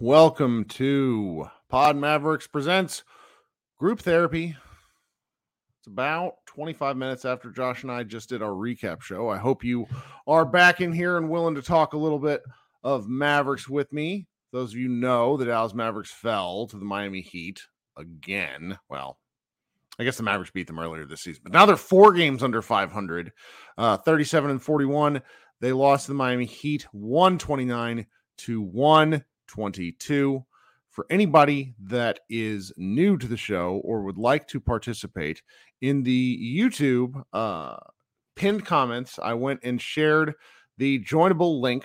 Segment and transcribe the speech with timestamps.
[0.00, 3.02] Welcome to Pod Mavericks Presents
[3.78, 4.56] Group Therapy.
[5.80, 9.28] It's about 25 minutes after Josh and I just did our recap show.
[9.28, 9.88] I hope you
[10.28, 12.42] are back in here and willing to talk a little bit
[12.84, 14.28] of Mavericks with me.
[14.52, 17.60] Those of you know the Dallas Mavericks fell to the Miami Heat
[17.96, 18.78] again.
[18.88, 19.18] Well,
[19.98, 22.62] I guess the Mavericks beat them earlier this season, but now they're four games under
[22.62, 23.32] 500,
[23.76, 25.22] uh, 37 and 41.
[25.60, 28.06] They lost to the Miami Heat 129
[28.38, 28.62] to
[29.56, 30.44] 122.
[30.90, 35.42] For anybody that is new to the show or would like to participate
[35.80, 37.76] in the YouTube uh,
[38.34, 40.34] pinned comments, I went and shared
[40.76, 41.84] the joinable link,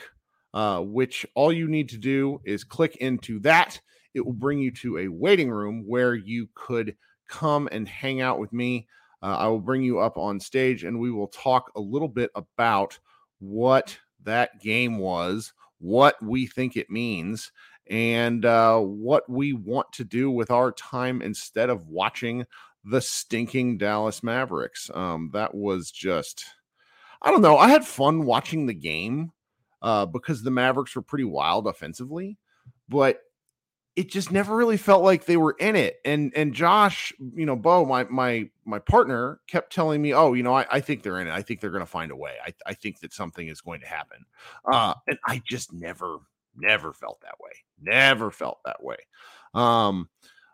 [0.54, 3.80] uh, which all you need to do is click into that.
[4.14, 6.96] It will bring you to a waiting room where you could
[7.30, 8.88] come and hang out with me.
[9.22, 12.30] Uh, I will bring you up on stage and we will talk a little bit
[12.36, 12.98] about
[13.40, 17.52] what that game was what we think it means
[17.90, 22.46] and uh, what we want to do with our time instead of watching
[22.86, 24.90] the stinking Dallas Mavericks.
[24.94, 26.46] Um, that was just,
[27.22, 27.58] I don't know.
[27.58, 29.34] I had fun watching the game
[29.82, 32.38] uh, because the Mavericks were pretty wild offensively,
[32.88, 33.20] but
[33.96, 35.98] it just never really felt like they were in it.
[36.04, 40.44] And and Josh, you know, Bo, my my my partner kept telling me, oh, you
[40.44, 41.34] know, I, I think they're in it.
[41.34, 42.34] I think they're going to find a way.
[42.46, 44.26] I, I think that something is going to happen.
[44.72, 46.18] Uh, and I just never,
[46.56, 47.52] never felt that way.
[47.82, 48.98] Never felt that way.
[49.54, 50.10] Um,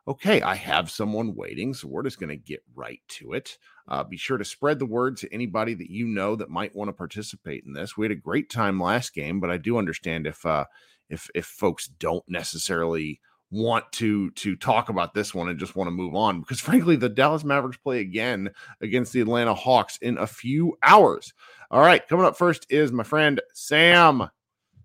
[0.07, 3.57] okay, I have someone waiting, so we're just going to get right to it.
[3.87, 6.89] Uh, be sure to spread the word to anybody that you know that might want
[6.89, 7.95] to participate in this.
[7.95, 10.65] We had a great time last game, but I do understand if uh,
[11.09, 13.19] if if folks don't necessarily
[13.51, 16.95] want to to talk about this one and just want to move on because frankly
[16.95, 18.51] the Dallas Mavericks play again
[18.81, 21.33] against the Atlanta Hawks in a few hours.
[21.71, 24.29] All right, coming up first is my friend Sam.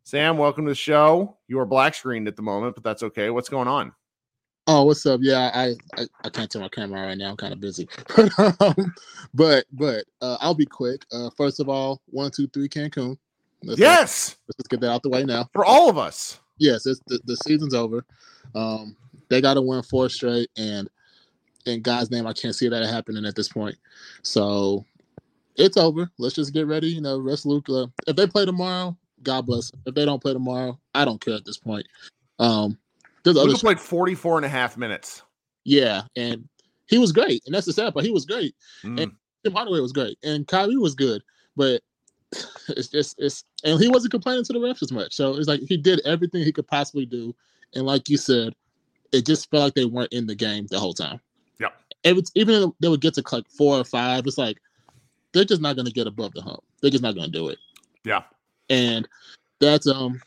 [0.06, 1.38] Sam, welcome to the show.
[1.48, 3.30] You are black screened at the moment, but that's okay.
[3.30, 3.92] What's going on?
[4.66, 5.20] Oh, what's up?
[5.22, 7.30] Yeah, I I, I can't turn my camera right now.
[7.30, 7.86] I'm kind of busy,
[8.38, 8.94] um,
[9.34, 11.04] but but uh, I'll be quick.
[11.12, 13.18] Uh, first of all, one, two, three, Cancun.
[13.62, 16.40] Let's yes, let's just get that out the way now for all of us.
[16.58, 18.04] Yes, it's the, the season's over.
[18.54, 18.96] Um,
[19.28, 20.88] they got to win four straight, and
[21.66, 23.76] in God's name, I can't see that happening at this point.
[24.22, 24.84] So
[25.56, 26.10] it's over.
[26.18, 26.88] Let's just get ready.
[26.88, 27.90] You know, rest Luka.
[28.06, 29.70] If they play tomorrow, God bless.
[29.70, 29.80] Them.
[29.86, 31.86] If they don't play tomorrow, I don't care at this point.
[32.38, 32.78] Um,
[33.24, 35.22] there's Luka played 44 and a half minutes.
[35.64, 36.46] Yeah, and
[36.86, 38.04] he was great, and that's the sad part.
[38.04, 38.54] He was great,
[38.84, 39.00] mm.
[39.00, 39.12] and
[39.42, 41.22] Tim Hardaway was great, and Kyrie was good,
[41.56, 41.82] but
[42.68, 45.14] it's just it's and he wasn't complaining to the refs as much.
[45.14, 47.34] So it's like he did everything he could possibly do,
[47.74, 48.54] and like you said,
[49.12, 51.20] it just felt like they weren't in the game the whole time.
[51.58, 51.68] Yeah,
[52.02, 54.58] it was, even if they would get to like four or five, it's like
[55.32, 56.62] they're just not going to get above the hump.
[56.80, 57.58] They're just not going to do it.
[58.04, 58.22] Yeah,
[58.70, 59.08] and
[59.60, 60.20] that's um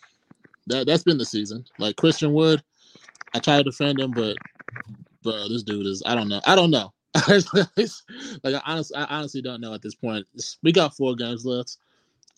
[0.68, 1.66] that that's been the season.
[1.80, 2.64] Like Christian Wood,
[3.34, 4.36] I try to defend him, but
[5.24, 6.42] bro, this dude is I don't know.
[6.46, 6.94] I don't know.
[7.28, 10.26] like I honestly, I honestly don't know at this point.
[10.62, 11.78] We got four games left.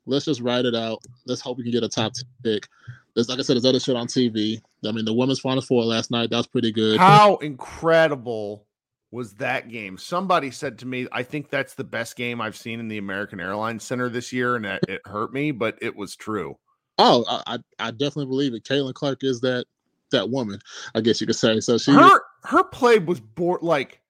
[0.06, 1.00] Let's just ride it out.
[1.26, 2.68] Let's hope we can get a top 10 pick.
[3.14, 4.62] There's, like I said, there's other shit on TV.
[4.86, 6.98] I mean, the women's final four last night, that was pretty good.
[7.00, 8.66] How incredible
[9.12, 9.98] was that game?
[9.98, 13.40] Somebody said to me, I think that's the best game I've seen in the American
[13.40, 16.58] Airlines Center this year, and it, it hurt me, but it was true.
[16.98, 18.66] Oh, I, I definitely believe it.
[18.66, 19.66] Caitlin Clark is that
[20.12, 20.60] that woman,
[20.96, 21.60] I guess you could say.
[21.60, 24.02] So she her her play was bored like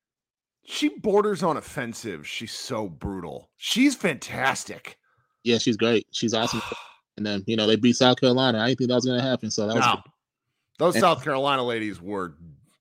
[0.65, 2.27] she borders on offensive.
[2.27, 3.49] She's so brutal.
[3.57, 4.97] She's fantastic.
[5.43, 6.07] Yeah, she's great.
[6.11, 6.61] She's awesome.
[7.17, 8.59] and then you know they beat South Carolina.
[8.59, 9.51] I didn't think that was going to happen.
[9.51, 10.01] So that was No.
[10.79, 12.33] Those And- South Carolina ladies were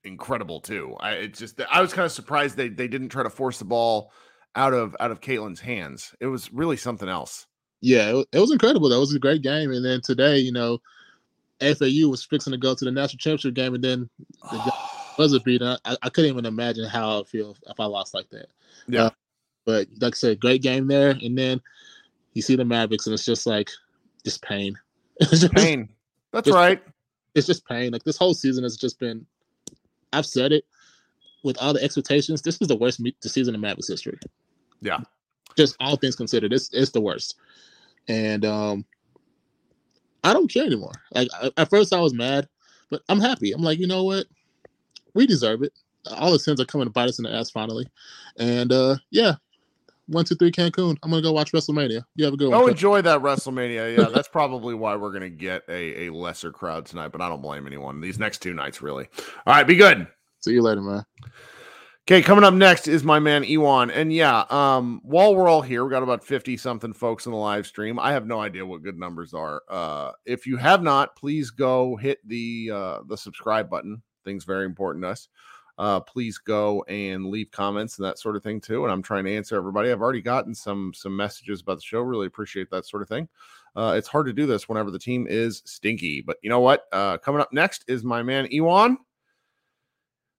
[0.05, 0.97] incredible too.
[1.01, 3.67] I it's just I was kind of surprised they they didn't try to force the
[3.67, 4.11] ball
[4.57, 6.15] out of out of Caitlin's hands.
[6.21, 7.47] It was really something else.
[7.83, 8.89] yeah, it, it was incredible.
[8.89, 9.71] That was a great game.
[9.73, 10.81] And then today, you know,
[11.61, 14.09] FAU was fixing to go to the national championship game, and then
[14.51, 14.73] the
[15.17, 15.61] buzzer beat.
[15.63, 18.47] I, I couldn't even imagine how I'd feel if I lost like that.
[18.87, 19.05] Yeah.
[19.07, 19.11] Uh,
[19.67, 21.11] but like I said, great game there.
[21.11, 21.61] And then
[22.33, 23.69] you see the Mavericks, and it's just like
[24.25, 24.79] just pain.
[25.31, 25.89] Just, Pain.
[26.33, 26.81] That's Just- right.
[27.35, 27.93] It's just pain.
[27.93, 29.27] Like this whole season has just been.
[30.13, 30.65] I've said it
[31.45, 32.43] with all the expectations.
[32.43, 34.19] This is the worst me- the season in Mavericks history.
[34.81, 35.01] Yeah.
[35.57, 37.37] Just all things considered, it's it's the worst.
[38.09, 38.85] And um,
[40.25, 40.93] I don't care anymore.
[41.15, 42.49] Like I- at first, I was mad,
[42.91, 43.53] but I'm happy.
[43.53, 44.27] I'm like, you know what?
[45.15, 45.73] We deserve it.
[46.13, 47.87] All the sins are coming to bite us in the ass finally.
[48.39, 49.35] And uh, yeah,
[50.09, 50.97] one, two, three, Cancun.
[51.03, 52.03] I'm gonna go watch WrestleMania.
[52.17, 52.61] You have a good one.
[52.61, 53.97] Oh, enjoy that WrestleMania.
[53.97, 57.43] Yeah, that's probably why we're gonna get a, a lesser crowd tonight, but I don't
[57.43, 58.01] blame anyone.
[58.01, 59.09] These next two nights, really.
[59.47, 60.07] All right, be good.
[60.41, 61.05] See you later, man.
[62.09, 63.91] Okay, coming up next is my man Ewan.
[63.91, 67.39] And yeah, um, while we're all here, we got about 50 something folks in the
[67.39, 67.99] live stream.
[67.99, 69.63] I have no idea what good numbers are.
[69.69, 74.03] Uh, if you have not, please go hit the uh the subscribe button.
[74.25, 75.29] Things very important to us.
[75.79, 78.83] Uh, please go and leave comments and that sort of thing too.
[78.83, 79.91] And I'm trying to answer everybody.
[79.91, 82.01] I've already gotten some some messages about the show.
[82.01, 83.29] Really appreciate that sort of thing.
[83.77, 86.87] Uh, it's hard to do this whenever the team is stinky, but you know what?
[86.93, 88.99] Uh, coming up next is my man Ewan.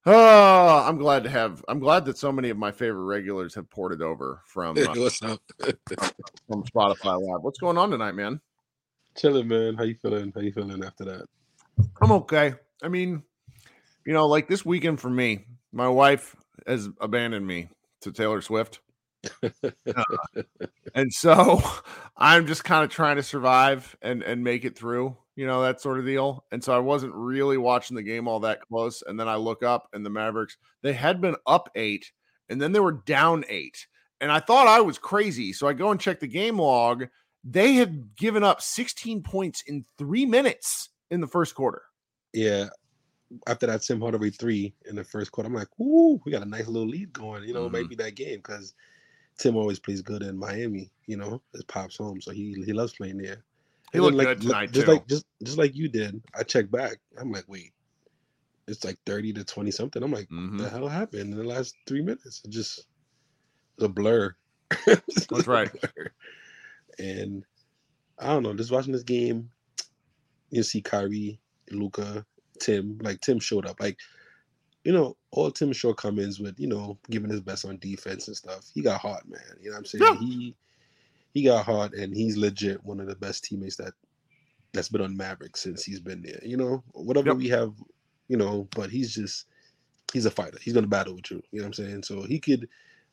[0.06, 1.64] Oh, I'm glad to have.
[1.68, 5.22] I'm glad that so many of my favorite regulars have ported over from uh, What's
[5.22, 5.42] up?
[6.48, 7.44] from Spotify Live.
[7.44, 8.42] What's going on tonight, man?
[9.16, 9.76] Chilling, man.
[9.76, 10.32] How you feeling?
[10.34, 11.26] How you feeling after that?
[12.02, 12.56] I'm okay.
[12.82, 13.24] I mean,
[14.06, 16.36] you know, like this weekend for me, my wife
[16.68, 17.70] has abandoned me
[18.02, 18.80] to Taylor Swift,
[19.44, 20.04] uh,
[20.96, 21.62] and so
[22.18, 25.18] I'm just kind of trying to survive and and make it through.
[25.36, 26.44] You know that sort of deal.
[26.52, 29.04] And so I wasn't really watching the game all that close.
[29.06, 32.12] And then I look up, and the Mavericks they had been up eight,
[32.50, 33.88] and then they were down eight.
[34.22, 37.06] And I thought I was crazy, so I go and check the game log.
[37.46, 41.84] They had given up 16 points in three minutes in the first quarter.
[42.34, 42.68] yeah.
[43.48, 46.46] After that Tim Hardaway three in the first quarter, I'm like, "Ooh, we got a
[46.50, 47.72] nice little lead going." You know, it Mhm.
[47.72, 48.74] might be that game because
[49.40, 50.92] Tim always plays good in Miami.
[51.08, 53.46] You know, his pops home, so he he loves playing there.
[53.94, 54.88] He And looked then, good tonight, just too.
[54.88, 56.24] like just just like you did.
[56.36, 57.00] I checked back.
[57.18, 57.74] I'm like, wait,
[58.68, 60.04] it's like thirty to twenty something.
[60.04, 60.58] I'm like, Mhm.
[60.58, 62.42] the hell happened in the last three minutes?
[62.46, 62.88] It just
[63.78, 64.36] it's a blur.
[65.32, 65.72] That's right.
[65.82, 66.12] blur.
[67.00, 67.46] And
[68.20, 69.52] I don't know, just watching this game,
[70.50, 71.42] you see Kyrie,
[71.72, 72.26] Luka,
[72.60, 72.98] Tim.
[73.02, 73.80] Like Tim showed up.
[73.80, 73.98] Like,
[74.84, 78.66] you know, all Tim's shortcomings with, you know, giving his best on defense and stuff.
[78.74, 79.42] He got hot, man.
[79.62, 80.04] You know what I'm saying?
[80.04, 80.16] Yeah.
[80.20, 80.56] He
[81.34, 83.94] he got hot and he's legit one of the best teammates that
[84.74, 86.40] that's been on Maverick since he's been there.
[86.44, 87.38] You know, whatever Yep.
[87.38, 87.74] we have,
[88.28, 89.46] you know, but he's just
[90.14, 90.58] he's a fighter.
[90.62, 91.42] He's gonna battle with you.
[91.52, 92.04] You know what I'm saying?
[92.04, 92.68] So he could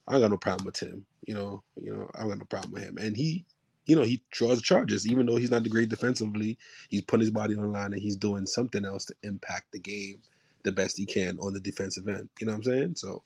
[0.08, 1.04] I got no problem with him.
[1.26, 2.96] You know, you know, I got no problem with him.
[2.98, 3.44] And he,
[3.86, 6.58] you know, he draws charges, even though he's not the great defensively.
[6.88, 9.78] He's putting his body on the line and he's doing something else to impact the
[9.78, 10.20] game
[10.64, 12.28] the best he can on the defensive end.
[12.40, 12.94] You know what I'm saying?
[12.96, 13.22] So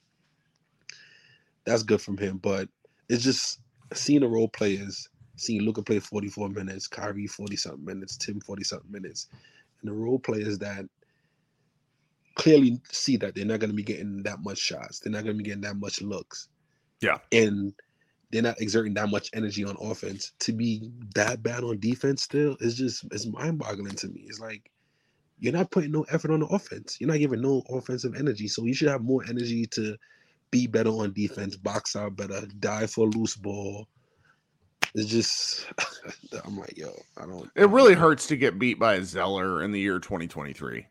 [1.64, 2.36] that's good from him.
[2.36, 2.68] But
[3.08, 3.60] it's just
[3.94, 8.62] seeing the role players, seeing Luka play 44 minutes, Kyrie 40 something minutes, Tim 40
[8.62, 9.28] something minutes,
[9.80, 10.84] and the role players that
[12.34, 15.00] clearly see that they're not going to be getting that much shots.
[15.00, 16.48] They're not going to be getting that much looks.
[17.00, 17.18] Yeah.
[17.32, 17.72] And
[18.30, 20.32] they're not exerting that much energy on offense.
[20.40, 24.24] To be that bad on defense still is just it's mind boggling to me.
[24.28, 24.70] It's like
[25.38, 26.98] you're not putting no effort on the offense.
[27.00, 28.46] You're not giving no offensive energy.
[28.46, 29.96] So you should have more energy to
[30.50, 33.88] be better on defense, box out better, die for a loose ball.
[34.94, 35.66] It's just
[36.44, 39.72] I'm like, yo, I don't It really hurts to get beat by a Zeller in
[39.72, 40.86] the year 2023.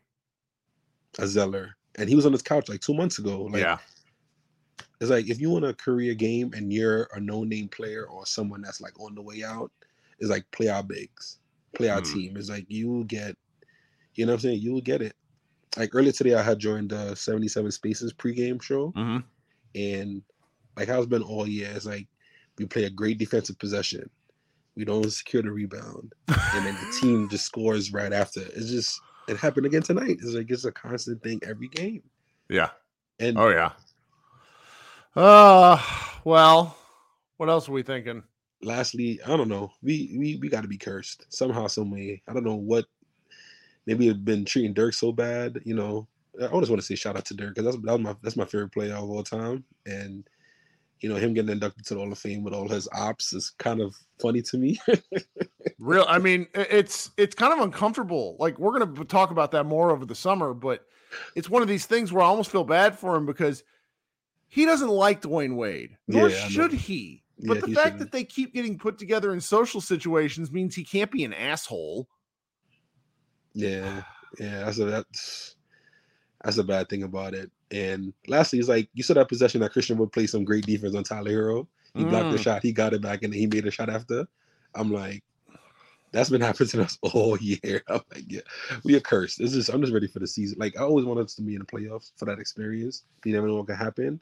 [1.18, 1.76] a Zeller.
[1.96, 3.44] And he was on his couch like two months ago.
[3.44, 3.78] Like yeah.
[5.00, 8.60] It's like if you want a career game and you're a no-name player or someone
[8.60, 9.70] that's like on the way out,
[10.18, 11.38] it's like play our bigs,
[11.74, 12.12] play our Hmm.
[12.12, 12.36] team.
[12.36, 13.34] It's like you will get,
[14.14, 14.60] you know what I'm saying?
[14.60, 15.14] You will get it.
[15.78, 19.18] Like earlier today, I had joined the 77 Spaces pregame show, hmm
[19.74, 20.22] and
[20.76, 21.70] like how it's been all year.
[21.74, 22.08] It's like
[22.58, 24.10] we play a great defensive possession,
[24.76, 28.40] we don't secure the rebound, and then the team just scores right after.
[28.40, 30.18] It's just it happened again tonight.
[30.20, 32.02] It's like it's a constant thing every game,
[32.50, 32.70] Yeah.
[33.18, 33.70] and Oh yeah.
[35.16, 35.82] Uh
[36.24, 36.76] well,
[37.36, 38.22] what else are we thinking?
[38.62, 39.72] lastly, I don't know.
[39.82, 42.22] We we we got to be cursed somehow, some way.
[42.28, 42.86] I don't know what.
[43.86, 46.06] Maybe it's been treating Dirk so bad, you know.
[46.38, 48.36] I just want to say shout out to Dirk because that's that was my that's
[48.36, 50.28] my favorite player of all time, and
[51.00, 53.50] you know him getting inducted to the Hall of Fame with all his ops is
[53.58, 54.78] kind of funny to me.
[55.78, 58.36] Real, I mean, it's it's kind of uncomfortable.
[58.38, 60.86] Like we're gonna talk about that more over the summer, but
[61.34, 63.64] it's one of these things where I almost feel bad for him because
[64.50, 67.22] he doesn't like Dwyane Wade, nor Yeah, should he.
[67.38, 67.98] But Yeah, the fact shouldn't.
[68.00, 72.08] that they keep getting put together in social situations means he can't be an asshole.
[73.54, 74.02] Yeah,
[74.38, 75.56] yeah, that's a that's
[76.44, 77.50] that's a bad thing about it.
[77.70, 80.94] And lastly, it's like you saw that possession that Christian Wood play some great defense
[80.94, 81.66] on Tyler Herro.
[81.96, 82.42] He blocked the Mm.
[82.42, 84.26] shot, he got it back, and he made a shot after.
[84.74, 85.22] I'm like,
[86.12, 87.82] that's been happening to us all year.
[87.88, 88.40] I'm like, yeah,
[88.84, 89.40] we are cursed.
[89.40, 90.58] It's just I'm just ready for the season.
[90.58, 93.04] Like I always wanted us to be in the playoffs for that experience.
[93.24, 94.20] You never know what can happen.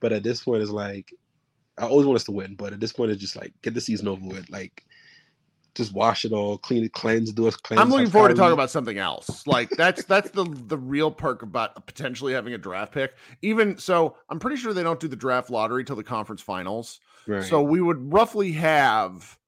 [0.00, 1.12] But at this point, it's like
[1.78, 2.54] I always want us to win.
[2.54, 4.48] But at this point, it's just like get the season over with.
[4.50, 4.84] Like
[5.74, 7.80] just wash it all, clean it, cleanse, do us cleanse.
[7.80, 9.46] I'm looking forward to talking about something else.
[9.46, 13.14] Like that's that's the the real perk about potentially having a draft pick.
[13.42, 17.00] Even so, I'm pretty sure they don't do the draft lottery till the conference finals.
[17.26, 17.44] Right.
[17.44, 19.38] So we would roughly have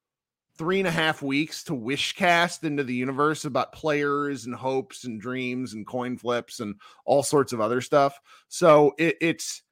[0.57, 5.05] three and a half weeks to wish cast into the universe about players and hopes
[5.05, 6.75] and dreams and coin flips and
[7.07, 8.21] all sorts of other stuff.
[8.49, 9.63] So it, it's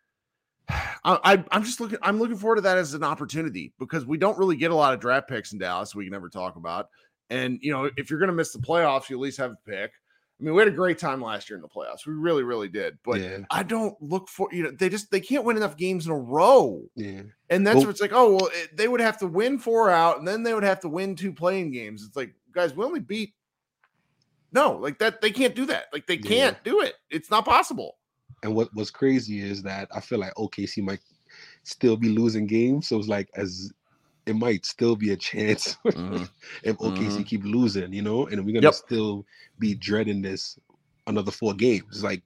[0.69, 4.19] I, I I'm just looking I'm looking forward to that as an opportunity because we
[4.19, 6.89] don't really get a lot of draft picks in Dallas we can never talk about.
[7.31, 9.93] And you know, if you're gonna miss the playoffs, you at least have a pick.
[10.41, 12.07] I mean, we had a great time last year in the playoffs.
[12.07, 12.97] We really, really did.
[13.05, 16.07] But yeah, I don't look for you know they just they can't win enough games
[16.07, 16.83] in a row.
[16.95, 17.23] yeah.
[17.51, 20.19] And that's Well- it's like, oh, well, it, they would have to win four out
[20.19, 22.05] and then they would have to win two playing games.
[22.07, 23.35] It's like, guys, we only beat.
[24.53, 25.87] No, like that, they can't do that.
[25.93, 26.29] Like they Yeah.
[26.29, 26.95] can't do it.
[27.11, 27.97] It's not possible.
[28.43, 31.01] And what what's crazy is that I feel like OKC might
[31.65, 32.89] still be losing games.
[32.89, 33.73] So it's like as
[34.27, 35.77] it might still be a chance
[36.63, 38.75] if OKC keep losing, you know, and we're gonna Yep.
[38.75, 39.27] still
[39.59, 40.59] be dreading this
[41.07, 41.87] another four games.
[41.91, 42.23] It's like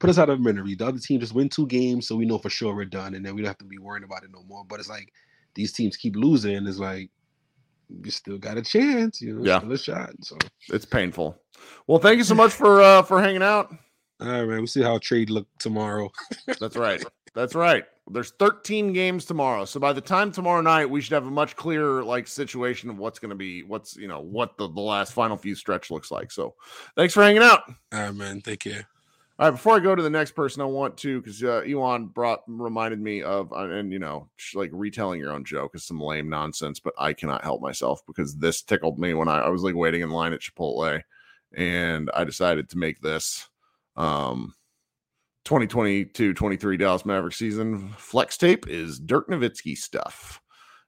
[0.00, 0.74] put us out of misery.
[0.74, 3.24] The other team just win two games, so we know for sure we're done, and
[3.24, 4.64] then we don't have to be worrying about it no more.
[4.68, 5.12] But it's like
[5.54, 6.66] these teams keep losing.
[6.66, 7.10] It's like
[8.02, 9.58] you still got a chance, you know, Yeah.
[9.58, 10.10] still a shot.
[10.22, 10.36] So
[10.70, 11.36] It's painful.
[11.86, 13.72] Well, thank you so much for uh for hanging out.
[14.20, 14.58] All right, man.
[14.58, 16.10] We'll see how trade look tomorrow.
[16.60, 17.02] That's right.
[17.34, 17.84] That's right.
[18.10, 19.64] There's 13 games tomorrow.
[19.64, 22.98] So by the time tomorrow night, we should have a much clearer like situation of
[22.98, 26.10] what's going to be, what's, you know, what the, the last final few stretch looks
[26.10, 26.30] like.
[26.30, 26.54] So
[26.96, 27.62] thanks for hanging out.
[27.92, 28.40] All right, man.
[28.40, 28.86] Take care.
[29.36, 32.06] All right, before I go to the next person, I want to because uh, Ewan
[32.06, 35.98] brought reminded me of uh, and you know like retelling your own joke is some
[35.98, 39.64] lame nonsense, but I cannot help myself because this tickled me when I, I was
[39.64, 41.02] like waiting in line at Chipotle,
[41.56, 43.48] and I decided to make this
[43.96, 44.54] um
[45.44, 50.40] 2022-23 Dallas Maverick season flex tape is Dirk Nowitzki stuff,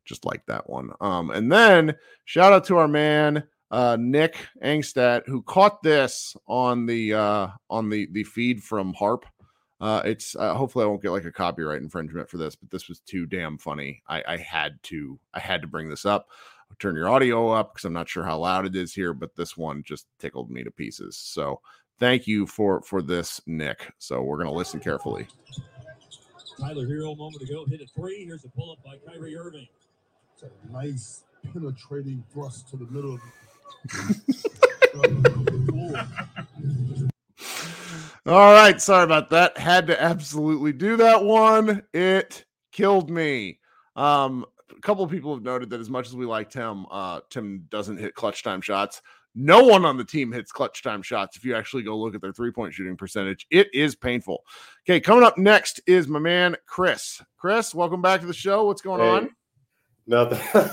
[0.06, 0.92] just like that one.
[1.00, 1.94] Um, and then
[2.24, 7.90] shout out to our man uh Nick Angstadt who caught this on the uh on
[7.90, 9.26] the the feed from Harp.
[9.80, 12.88] Uh it's uh, hopefully I won't get like a copyright infringement for this, but this
[12.88, 14.02] was too damn funny.
[14.08, 16.28] I I had to I had to bring this up.
[16.78, 19.56] Turn your audio up because I'm not sure how loud it is here, but this
[19.56, 21.16] one just tickled me to pieces.
[21.16, 21.60] So
[21.98, 23.92] thank you for for this, Nick.
[23.98, 25.26] So we're gonna listen carefully.
[26.58, 28.24] Tyler Herro a moment ago hit a three.
[28.24, 29.68] Here's a pull up by Kyrie Irving.
[30.34, 33.30] It's a nice penetrating thrust to the middle of the
[38.26, 39.56] All right, sorry about that.
[39.56, 41.82] Had to absolutely do that one.
[41.92, 43.60] It killed me.
[43.94, 44.44] Um,
[44.76, 47.66] a couple of people have noted that as much as we like Tim, uh, Tim
[47.70, 49.00] doesn't hit clutch time shots.
[49.38, 51.36] No one on the team hits clutch time shots.
[51.36, 54.42] If you actually go look at their three point shooting percentage, it is painful.
[54.88, 57.22] Okay, coming up next is my man Chris.
[57.36, 58.64] Chris, welcome back to the show.
[58.64, 59.30] What's going Hey, on?
[60.06, 60.70] Nothing.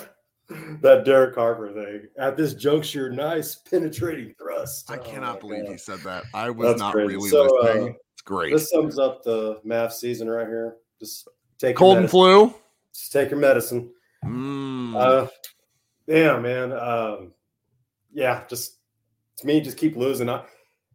[0.81, 2.07] that Derek Harper thing.
[2.17, 4.89] At this juncture, nice penetrating thrust.
[4.89, 5.71] I Oh cannot my believe God.
[5.73, 6.23] he said that.
[6.33, 7.17] I was That's not crazy.
[7.17, 7.89] really So, listening.
[7.89, 8.53] uh, it's great.
[8.53, 10.77] This sums up the math season right here.
[11.01, 11.27] Just
[11.59, 12.53] take Cold and flu.
[12.93, 13.91] Just take your medicine.
[14.23, 14.95] Mm.
[14.95, 15.27] Uh,
[16.07, 16.71] yeah, man.
[16.71, 17.33] Um,
[18.13, 18.77] yeah, just
[19.37, 20.29] to me, just keep losing.
[20.29, 20.43] I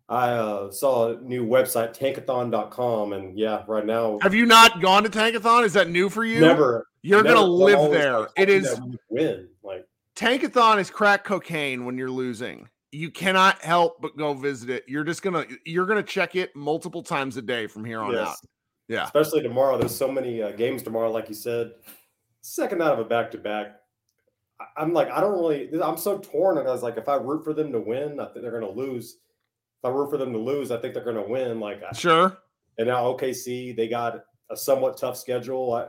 [0.08, 5.02] I uh, saw a new website, tankathon.com, and yeah, right now, Have you not gone
[5.02, 5.64] to Tankathon?
[5.64, 6.40] Is that new for you?
[6.40, 6.86] never.
[7.02, 8.28] You're never- gonna live there.
[8.36, 9.48] It is win.
[9.62, 12.68] Like Tankathon is crack cocaine when you're losing.
[12.90, 14.84] You cannot help but go visit it.
[14.88, 18.36] You're just gonna you're gonna check it multiple times a day from here on out.
[18.88, 19.04] Yeah.
[19.04, 19.76] especially tomorrow.
[19.76, 21.72] There's so many uh, games tomorrow, like you said.
[22.40, 23.76] Second out of a back to back.
[24.76, 25.70] I'm like, I don't really.
[25.82, 26.58] I'm so torn.
[26.58, 28.62] And I was like, if I root for them to win, I think they're going
[28.62, 29.18] to lose.
[29.80, 31.60] If I root for them to lose, I think they're going to win.
[31.60, 32.36] Like, I- Sure.
[32.78, 35.74] and now OKC, they got a somewhat tough schedule.
[35.74, 35.86] I,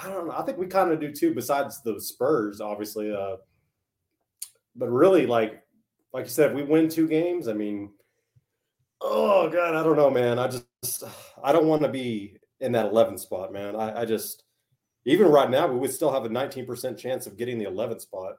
[0.00, 0.32] I don't know.
[0.34, 1.34] I think we kind of do too.
[1.34, 3.14] Besides the Spurs, obviously.
[3.14, 3.36] Uh,
[4.76, 5.62] but really, like,
[6.14, 7.90] like you said, if we win two games, I mean,
[9.00, 10.38] Oh god, I don't know, man.
[10.40, 11.04] I just
[11.42, 13.76] I don't want to be in that 11th spot, man.
[13.76, 14.42] I, I just
[15.08, 18.34] even right now we would still have a 19% chance of getting the 11th spot.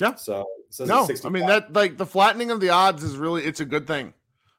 [0.00, 0.14] Yeah.
[0.14, 3.60] So says No, I mean that like the flattening of the odds is really it's
[3.60, 4.14] a good thing.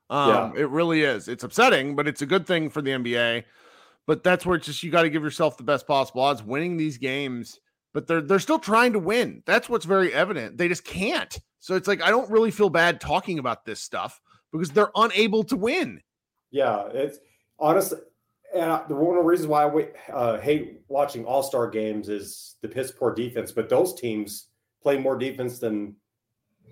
[0.09, 1.29] Um, it really is.
[1.29, 3.45] It's upsetting, but it's a good thing for the NBA.
[4.05, 6.75] But that's where it's just you got to give yourself the best possible odds winning
[6.75, 7.59] these games.
[7.93, 9.41] But they're they're still trying to win.
[9.45, 10.57] That's what's very evident.
[10.57, 11.39] They just can't.
[11.59, 14.19] So it's like I don't really feel bad talking about this stuff
[14.51, 16.01] because they're unable to win.
[16.51, 17.19] Yeah, it's
[17.57, 17.99] honestly,
[18.53, 22.09] and I- the one of the reasons why I uh, hate watching All Star games
[22.09, 23.51] is the piss poor defense.
[23.51, 24.47] But those teams
[24.81, 25.95] play more defense than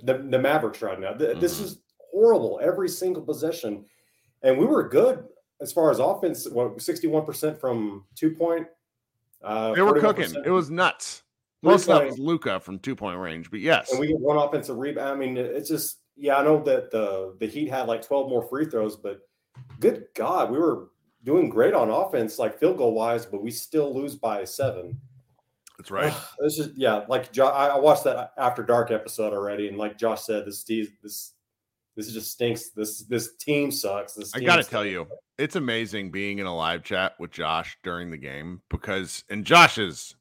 [0.03, 1.13] the, the Mavericks right now.
[1.13, 1.63] Th- This Mhm.
[1.65, 1.81] is
[2.11, 3.85] horrible every single possession,
[4.43, 5.25] and we were good
[5.61, 6.47] as far as offense.
[6.49, 8.67] What sixty-one percent from two point.
[9.41, 10.43] Uh, They were 41% cooking.
[10.45, 11.23] It was nuts.
[11.61, 14.37] Most of that was Luka from two point range, but yes, and we get one
[14.37, 15.09] offensive rebound.
[15.09, 16.37] I mean, it's just yeah.
[16.37, 19.19] I know that the the Heat had like twelve more free throws, but
[19.81, 20.89] good God, we were
[21.23, 24.99] doing great on offense, like field goal wise, but we still lose by seven.
[25.77, 26.13] that's right.
[26.39, 29.97] this is yeah, like jo- I, I watched that after dark episode already, and like
[29.97, 31.33] Josh said, this this
[31.95, 32.69] this just stinks.
[32.69, 34.13] This this team sucks.
[34.13, 34.71] This I got to sucks.
[34.71, 35.07] tell you,
[35.37, 39.77] it's amazing being in a live chat with Josh during the game because, and Josh
[39.77, 40.15] is,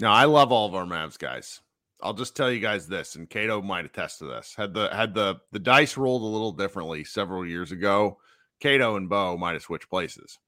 [0.00, 1.60] now I love all of our Mavs guys.
[2.02, 4.54] I'll just tell you guys this, and Cato might attest to this.
[4.56, 8.18] Had the had the the dice rolled a little differently several years ago,
[8.64, 10.38] Cato and Bo might have switched places.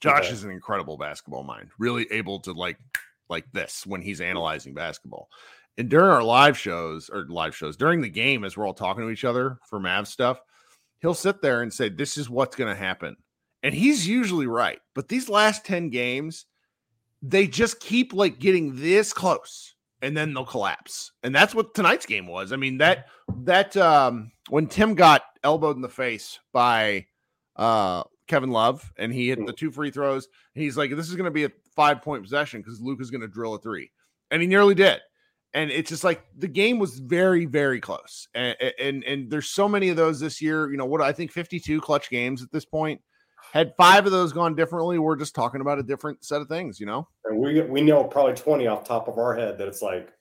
[0.00, 0.32] Josh Okay.
[0.34, 2.76] is an incredible basketball mind, really able to like
[3.30, 5.30] like this when he's analyzing basketball.
[5.78, 9.02] And during our live shows or live shows during the game, as we're all talking
[9.02, 10.40] to each other for Mavs stuff,
[11.00, 13.16] he'll sit there and say, This is what's going to happen.
[13.62, 14.80] And he's usually right.
[14.94, 16.44] But these last 10 games,
[17.22, 21.12] they just keep like getting this close and then they'll collapse.
[21.22, 22.52] And that's what tonight's game was.
[22.52, 23.06] I mean, that,
[23.44, 27.06] that, um, when Tim got elbowed in the face by,
[27.58, 31.24] uh, Kevin Love and he hit the two free throws, he's like, This is going
[31.24, 33.90] to be a five point possession because Luke is going to drill a three.
[34.30, 35.00] And he nearly did.
[35.54, 38.28] And it's just like the game was very very close.
[38.34, 41.32] And, and and there's so many of those this year you know what i think
[41.32, 43.00] 52 clutch games at this point.
[43.52, 46.78] Had five of those gone differently we're just talking about a different set of things
[46.78, 47.08] you know?
[47.24, 50.12] And we we know probably 20 off top of our head that it's like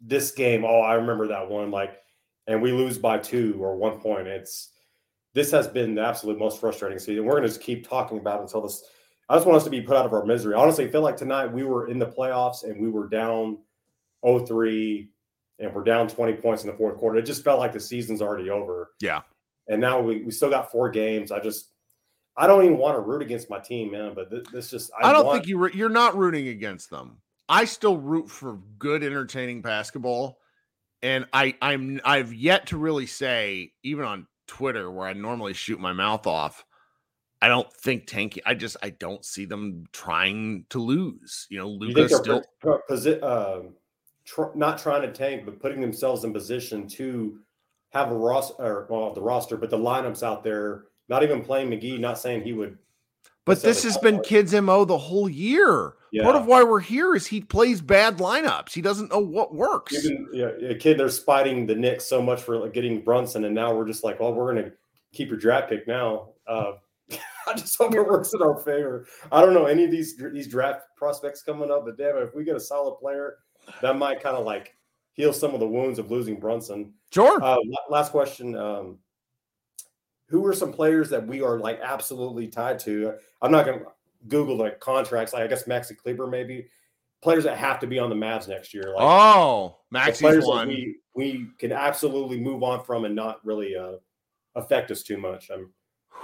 [0.00, 1.98] this game, oh, I remember that one, like,
[2.46, 4.26] and we lose by two or one point.
[4.26, 4.70] It's
[5.34, 7.24] this has been the absolute most frustrating season.
[7.24, 8.84] We're gonna just keep talking about it until this.
[9.28, 10.54] I just want us to be put out of our misery.
[10.54, 13.58] Honestly, I feel like tonight we were in the playoffs and we were down
[14.24, 15.08] 0-3
[15.60, 17.18] and we're down 20 points in the fourth quarter.
[17.18, 18.90] It just felt like the season's already over.
[19.00, 19.20] Yeah.
[19.68, 21.30] And now we, we still got four games.
[21.30, 21.70] I just
[22.36, 24.14] I don't even want to root against my team, man.
[24.14, 27.18] But this, this just i, don't want- think you re- you're not rooting against them
[27.48, 30.38] i still root for good entertaining basketball
[31.02, 35.78] and i i'm i've yet to really say even on twitter where i normally shoot
[35.78, 36.64] my mouth off
[37.42, 38.42] I don't think tanking.
[38.44, 41.46] I just I don't see them trying to lose.
[41.48, 43.74] You know, Luka still po- posi- um,
[44.26, 47.38] tr- not trying to tank, but putting themselves in position to
[47.90, 50.84] have a roster, or well, the roster, but the lineups out there.
[51.08, 51.98] Not even playing McGee.
[51.98, 52.78] Not saying he would.
[53.46, 55.94] But this has been Kidd's mo the whole year.
[56.12, 56.24] Yeah.
[56.24, 58.72] Part of why we're here is he plays bad lineups.
[58.72, 59.94] He doesn't know what works.
[59.94, 63.74] Even yeah, kid, they're spiting the Knicks so much for like, getting Brunson, and now
[63.74, 64.72] we're just like, well, we're gonna
[65.12, 66.30] keep your draft pick now.
[66.46, 66.72] Uh,
[67.46, 69.06] I just hope it works in our favor.
[69.30, 72.34] I don't know any of these these draft prospects coming up, but damn it, if
[72.34, 73.38] we get a solid player,
[73.82, 74.74] that might kind of like
[75.12, 76.92] heal some of the wounds of losing Brunson.
[77.12, 77.42] Sure.
[77.42, 77.56] Uh,
[77.88, 78.56] last question.
[78.56, 78.98] Um,
[80.28, 83.14] who are some players that we are like absolutely tied to?
[83.42, 83.86] I'm not going to
[84.28, 85.32] Google like contracts.
[85.32, 86.68] Like I guess Maxi Kleber maybe
[87.22, 88.92] players that have to be on the Mavs next year.
[88.94, 90.68] Like oh, Maxi's one.
[90.68, 93.94] we we can absolutely move on from and not really uh,
[94.54, 95.50] affect us too much.
[95.50, 95.72] I'm,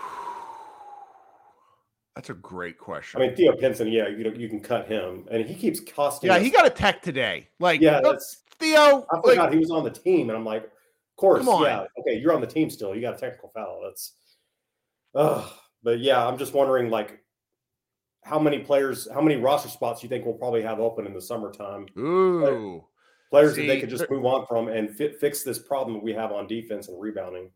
[2.15, 3.21] That's a great question.
[3.21, 6.29] I mean Theo Pinson, yeah, you know you can cut him, and he keeps costing.
[6.29, 7.49] yeah, us- he got a tech today.
[7.61, 8.01] Like, yeah.
[8.03, 9.07] That's Theo.
[9.11, 11.63] I like, forgot he was on the team, and I'm like, of course, Come on.
[11.63, 12.95] yeah, okay, you're on the team still.
[12.95, 13.81] You got a technical foul.
[13.85, 14.13] That's,
[15.15, 15.47] uh,
[15.83, 17.21] but yeah, I'm just wondering, like,
[18.27, 21.21] how many players, how many roster spots you think we'll probably have open in the
[21.21, 21.87] summertime?
[21.97, 22.85] ooh.
[23.31, 26.13] Players that they could just move on from and fi- fix this problem that we
[26.13, 27.51] have on defense and rebounding.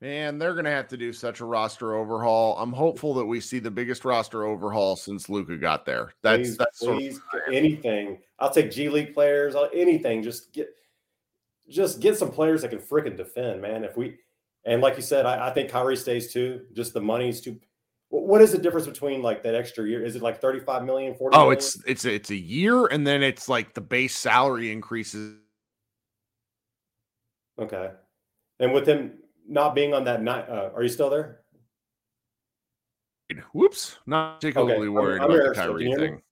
[0.00, 2.56] Man, they're gonna have to do such a roster overhaul.
[2.58, 6.12] I'm hopeful that we see the biggest roster overhaul since Luka got there.
[6.22, 7.20] That's please, that's sort of
[7.52, 8.18] anything.
[8.38, 10.22] I'll take G League players, I'll- anything.
[10.22, 10.68] Just get,
[11.68, 13.84] just get some players that can freaking defend, man.
[13.84, 14.18] If we,
[14.64, 16.62] and like you said, I, I think Kyrie stays too.
[16.74, 17.58] Just the money's too.
[18.10, 20.04] Wh- What is the difference between like that extra year?
[20.04, 21.56] Is it like 35 million, 40 Oh, million?
[21.58, 25.36] it's it's it's a year, and then it's like the base salary increases.
[27.58, 27.90] okay.
[28.58, 30.48] And with him not being on that night.
[30.48, 31.40] Uh, are you still there?
[33.52, 35.94] Whoops, not particularly I'm- worried I'm about here the Kyrie me?
[35.96, 36.22] thing.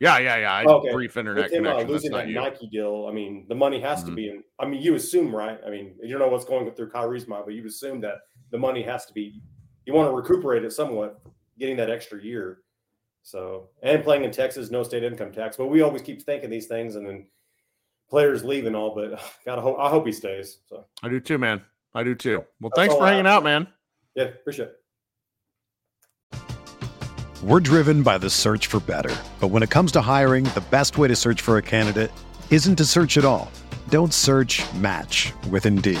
[0.00, 0.52] Yeah, yeah, yeah.
[0.52, 0.92] I Okay.
[0.92, 1.78] brief internet With him uh, connection.
[1.86, 2.34] That's losing not that you.
[2.34, 4.14] Nike deal, I mean, the money has to Mhm.
[4.16, 4.44] be in.
[4.58, 5.60] I mean, you assume, right?
[5.64, 8.18] I mean, you don't know what's going through Kyrie's mind, but you assume that
[8.50, 9.42] the money has to be.
[9.86, 11.20] You want to recuperate it somewhat,
[11.58, 12.58] getting that extra year.
[13.22, 15.56] So, and playing in Texas, no state income tax.
[15.56, 17.26] But we always keep thinking these things, and then
[18.08, 18.94] players leave and all.
[18.94, 19.76] But gotta hope.
[19.78, 20.58] I hope he stays.
[20.68, 21.62] So, I do too, man.
[21.94, 22.44] I do too.
[22.60, 23.38] Well, That's thanks for I hanging have.
[23.38, 23.66] out, man.
[24.14, 24.76] yeah, appreciate it.
[27.42, 29.14] We're driven by the search for better.
[29.40, 32.12] But when it comes to hiring, the best way to search for a candidate
[32.50, 33.50] isn't to search at all.
[33.88, 36.00] Don't search match with Indeed.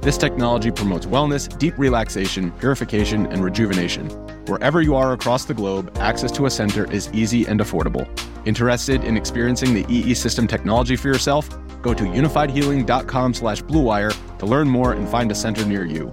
[0.00, 4.08] This technology promotes wellness, deep relaxation, purification, and rejuvenation.
[4.46, 8.06] Wherever you are across the globe, access to a center is easy and affordable.
[8.46, 11.48] Interested in experiencing the EE System technology for yourself?
[11.82, 16.12] Go to unifydhealing.com/bluewire to learn more and find a center near you.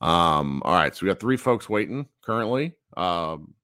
[0.00, 2.74] Um, all right, so we got three folks waiting currently.
[2.96, 3.54] Um,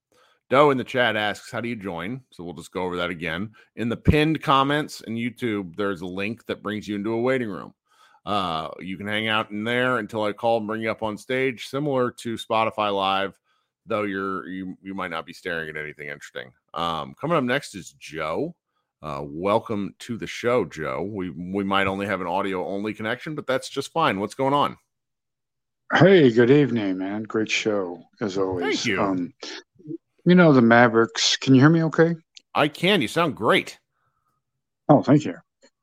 [0.51, 3.11] Doe in the chat asks, "How do you join?" So we'll just go over that
[3.11, 3.53] again.
[3.77, 7.49] In the pinned comments in YouTube, there's a link that brings you into a waiting
[7.49, 7.73] room.
[8.27, 11.17] Uh, you can hang out in there until I call and bring you up on
[11.17, 13.39] stage, similar to Spotify Live,
[13.87, 16.53] though you're you you might not be staring at anything interesting.
[16.73, 18.55] Um, coming up next is Joe.
[19.03, 21.03] Uh, welcome to the show, Joe.
[21.03, 24.19] We we might only have an audio only connection, but that's just fine.
[24.21, 24.77] What's going on?
[25.93, 27.23] Hey, good evening, man.
[27.25, 28.65] Great show as always.
[28.65, 29.03] Thank you.
[29.03, 29.33] Um,
[30.25, 31.37] you know the Mavericks.
[31.37, 31.83] Can you hear me?
[31.85, 32.15] Okay.
[32.55, 33.03] I can.
[33.03, 33.79] You sound great.
[34.89, 35.35] Oh, thank you.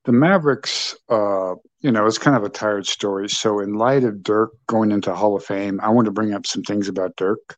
[0.06, 0.96] The Mavericks.
[1.08, 3.30] Uh, you know, it's kind of a tired story.
[3.30, 6.46] So, in light of Dirk going into Hall of Fame, I want to bring up
[6.46, 7.56] some things about Dirk,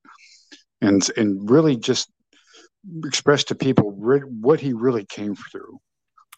[0.82, 2.12] and and really just
[3.06, 5.80] express to people what he really came through.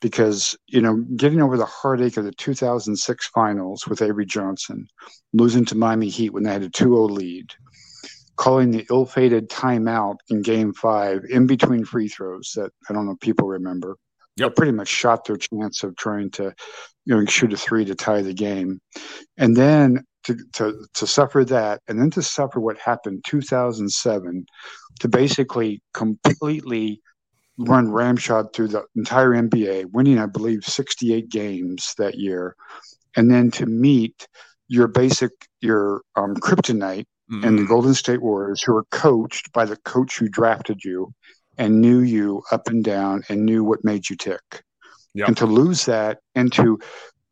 [0.05, 4.87] Because you know, getting over the heartache of the 2006 finals with Avery Johnson,
[5.33, 7.47] losing to Miami Heat when they had a 2-0 lead,
[8.35, 13.13] calling the ill-fated timeout in Game Five in between free throws that I don't know
[13.13, 13.97] if people remember.
[14.37, 14.49] Yep.
[14.49, 16.53] That pretty much shot their chance of trying to,
[17.05, 18.81] you know, shoot a three to tie the game,
[19.37, 24.45] and then to to to suffer that, and then to suffer what happened 2007,
[24.99, 27.01] to basically completely
[27.57, 32.55] run ramshot through the entire NBA, winning I believe 68 games that year,
[33.15, 34.27] and then to meet
[34.67, 37.67] your basic your um, kryptonite and the Mhm.
[37.67, 41.11] Golden State Warriors, who were coached by the coach who drafted you
[41.57, 44.63] and knew you up and down and knew what made you tick.
[45.15, 45.27] Yep.
[45.29, 46.77] And to lose that and to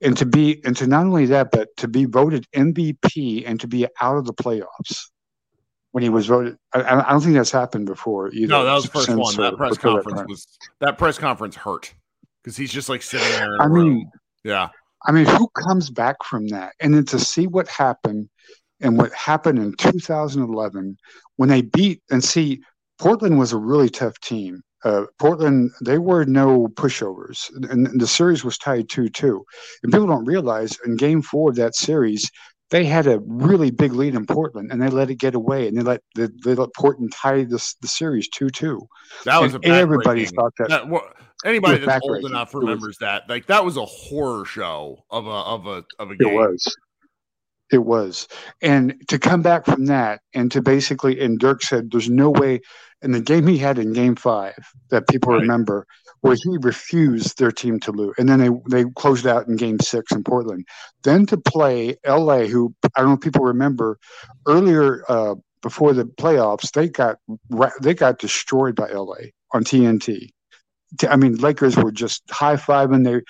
[0.01, 3.67] and to be and to not only that, but to be voted MVP and to
[3.67, 5.09] be out of the playoffs
[5.93, 6.57] when he was voted.
[6.73, 8.47] I, I don't think that's happened before either.
[8.47, 9.35] No, that was the first since, one.
[9.37, 10.47] That press before that conference was
[10.81, 11.93] that press conference hurt
[12.43, 13.93] because he's just like sitting there I room.
[13.93, 14.11] mean,
[14.43, 14.69] yeah,
[15.05, 16.73] I mean, who comes back from that?
[16.81, 18.29] And then to see what happened
[18.81, 20.97] and what happened in 2011
[21.37, 22.61] when they beat and see
[22.99, 24.61] Portland was a really tough team.
[24.83, 29.43] uh, Portland, they were no pushovers, and the series was tied two-two.
[29.81, 32.29] And people don't realize in Game Four of that series,
[32.73, 35.77] they had a really big lead in Portland, and they let it get away, and
[35.77, 38.81] they let they, they let Portland tie the the series two-two.
[39.25, 40.69] That was And a everybody thought that.
[40.69, 41.07] that- wha-
[41.45, 43.29] anybody that's old enough It was- remembers that.
[43.29, 46.29] Like that was a horror show of a of a of a game.
[46.29, 46.33] It game.
[46.35, 46.75] was.
[47.73, 48.27] It was.
[48.61, 52.61] And to come back from that and to basically, and Dirk said, there's no way,
[53.01, 54.55] in the game he had in game five
[54.91, 55.41] that people Right.
[55.41, 55.85] remember,
[56.21, 58.13] where he refused their team to lose.
[58.17, 60.65] And then they, they closed out in game six in Portland.
[61.03, 63.97] Then to play LA, who I don't know if people remember
[64.47, 67.17] earlier, uh, before the playoffs, they got
[67.81, 70.29] they got destroyed by LA on TNT.
[71.09, 73.03] I mean, Lakers were just high fiving.
[73.03, 73.21] They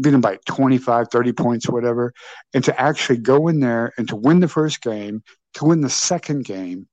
[0.00, 2.12] beat them by 25, 30 points, whatever.
[2.54, 5.22] And to actually go in there and to win the first game,
[5.54, 6.88] to win the second game,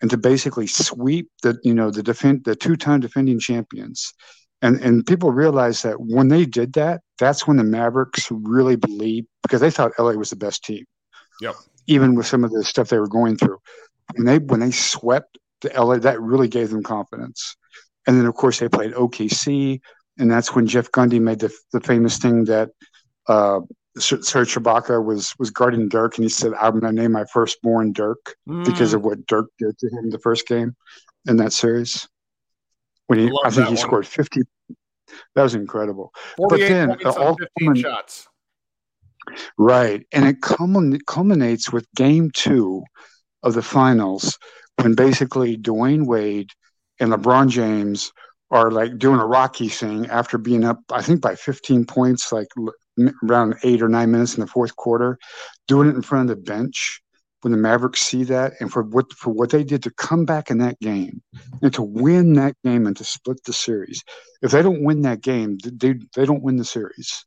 [0.00, 4.12] and to basically sweep the you know the defend the two time defending champions.
[4.60, 9.28] And and people realize that when they did that, that's when the Mavericks really believed
[9.42, 10.84] because they thought LA was the best team.
[11.40, 11.54] Yep.
[11.86, 13.58] Even with some of the stuff they were going through.
[14.14, 17.56] When they when they swept the LA, that really gave them confidence.
[18.06, 19.80] And then of course they played OKC,
[20.18, 22.70] and that's when Jeff Gundy made the the famous thing that
[23.28, 23.60] uh,
[23.98, 27.24] Ser- Serge Ibaka was was guarding Dirk, and he said, "I'm going to name my
[27.26, 28.34] firstborn Dirk
[28.64, 30.74] because Mm, of what Dirk did to him the first game
[31.26, 32.08] in that series."
[33.06, 33.82] When he, I I, think he one.
[33.82, 34.42] scored 50.
[35.34, 38.26] That was incredible, 48 then, uh, all 15 coming- shots.
[39.58, 40.06] right?
[40.12, 42.82] And it culmin- culminates with Game Two
[43.42, 44.38] of the finals
[44.80, 46.50] when basically Dwyane Wade
[47.00, 48.12] and LeBron James
[48.50, 52.48] are like doing a Rocky thing after being up, I think by 15 points, like
[53.24, 55.18] around eight or nine minutes in the fourth quarter,
[55.68, 57.00] doing it in front of the bench.
[57.40, 60.48] When the Mavericks see that, and for what for what they did to come back
[60.48, 61.20] in that game
[61.60, 64.00] and to win that game and to split the series,
[64.42, 67.24] if they don't win that game, they they don't win the series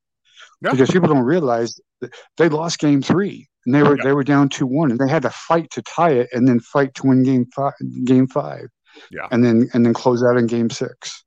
[0.62, 0.72] Yeah.
[0.72, 4.04] because people don't realize that they lost game three and they were Yeah.
[4.06, 6.62] they were down two one and they had to fight to tie it and then
[6.62, 7.74] fight to win game five
[8.06, 8.68] game five
[9.12, 9.28] Yeah.
[9.32, 11.24] and then and then close out in game six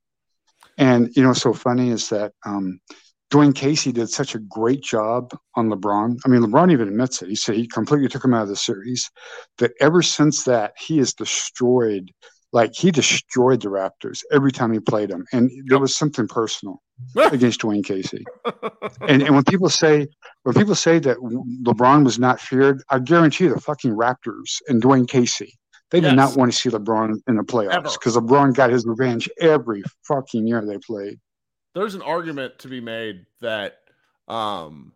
[0.79, 2.81] and you know so funny is that um
[3.31, 6.19] Dwane Casey did such a great job on LeBron.
[6.25, 7.29] I mean, LeBron even admits it.
[7.29, 9.11] He said he completely took him out of the series.
[9.59, 12.11] That ever since that, he has destroyed,
[12.53, 15.27] like he destroyed the Raptors every time he played them.
[15.33, 16.81] And there was something personal
[17.17, 18.25] against Dwane Casey.
[19.03, 20.07] And, and when people say
[20.45, 24.83] when people say that LeBron was not feared, I guarantee you the fucking Raptors and
[24.83, 25.59] Dwane Casey,
[25.90, 29.29] they did not want to see LeBron in the playoffs because LeBron got his revenge
[29.40, 31.18] every fucking year they played.
[31.74, 33.79] there's an argument to be made that
[34.29, 34.92] um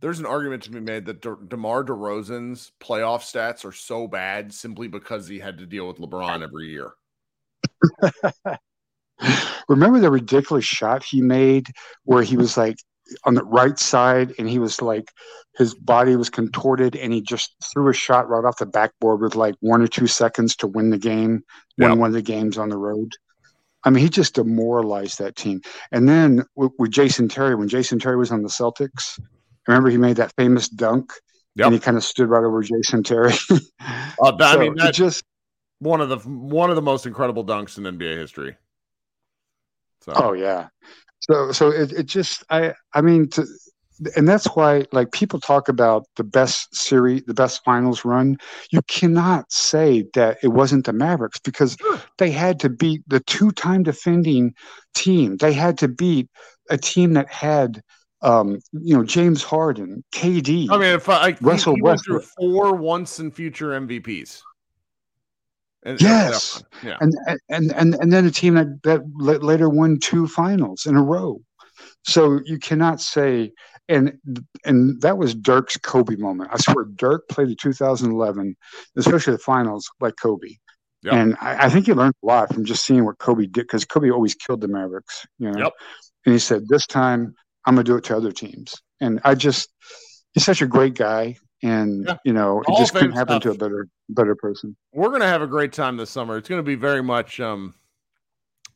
[0.00, 4.52] there's an argument to be made that De- DeMar DeRozan's playoff stats are so bad
[4.52, 6.92] simply because he had to deal with LeBron every year.
[9.68, 11.68] Remember the ridiculous shot he made
[12.04, 12.76] where he was like
[13.24, 15.10] on the right side and he was like
[15.56, 19.36] his body was contorted and he just threw a shot right off the backboard with
[19.36, 21.42] like one or two seconds to win the game,
[21.78, 21.98] win Yep.
[21.98, 23.12] one of the games on the road.
[23.84, 25.60] I mean, he just demoralized that team.
[25.92, 29.18] And then with, with Jason Terry, when Jason Terry was on the Celtics,
[29.68, 31.12] remember he made that famous dunk
[31.54, 31.66] Yep.
[31.66, 33.32] and he kind of stood right over Jason Terry.
[34.20, 35.22] Uh, that- I mean, that's just
[35.78, 38.56] one of the one of the most incredible dunks in NBA history.
[40.02, 40.68] So Oh yeah.
[41.28, 43.46] So so it, it just I I mean to
[44.14, 48.36] and that's why like people talk about the best series the best finals run.
[48.70, 51.76] You cannot say that it wasn't the mavericks because
[52.18, 54.54] they had to beat the two-time defending
[54.94, 55.36] team.
[55.38, 56.28] They had to beat
[56.70, 57.82] a team that had
[58.22, 62.20] um you know james harden kd I mean, if I, like, Russell he, went through
[62.20, 64.40] four once and future MVPs.
[65.86, 66.62] And, Yes.
[66.82, 67.14] yeah, and
[67.48, 71.02] and and and then a team that that la- later won two finals in a
[71.02, 71.40] row.
[72.04, 73.52] So you cannot say
[73.88, 74.18] and
[74.64, 76.50] and that was Dirk's Kobe moment.
[76.52, 78.56] I swear Dirk played the 2011,
[78.96, 80.48] especially the finals, like Kobe.
[81.02, 81.12] Yep.
[81.14, 83.84] And I, I think he learned a lot from just seeing what Kobe did because
[83.84, 85.24] Kobe always killed the Mavericks.
[85.38, 85.72] You know, Yep.
[86.24, 89.68] and he said, "This time I'm gonna do it to other teams." And I just
[90.32, 92.16] he's such a great guy, and Yeah.
[92.24, 94.76] you know, it just couldn't happen to a better better person.
[94.92, 96.36] we're gonna have a great time this summer.
[96.36, 97.40] It's gonna be very much.
[97.40, 97.74] Um,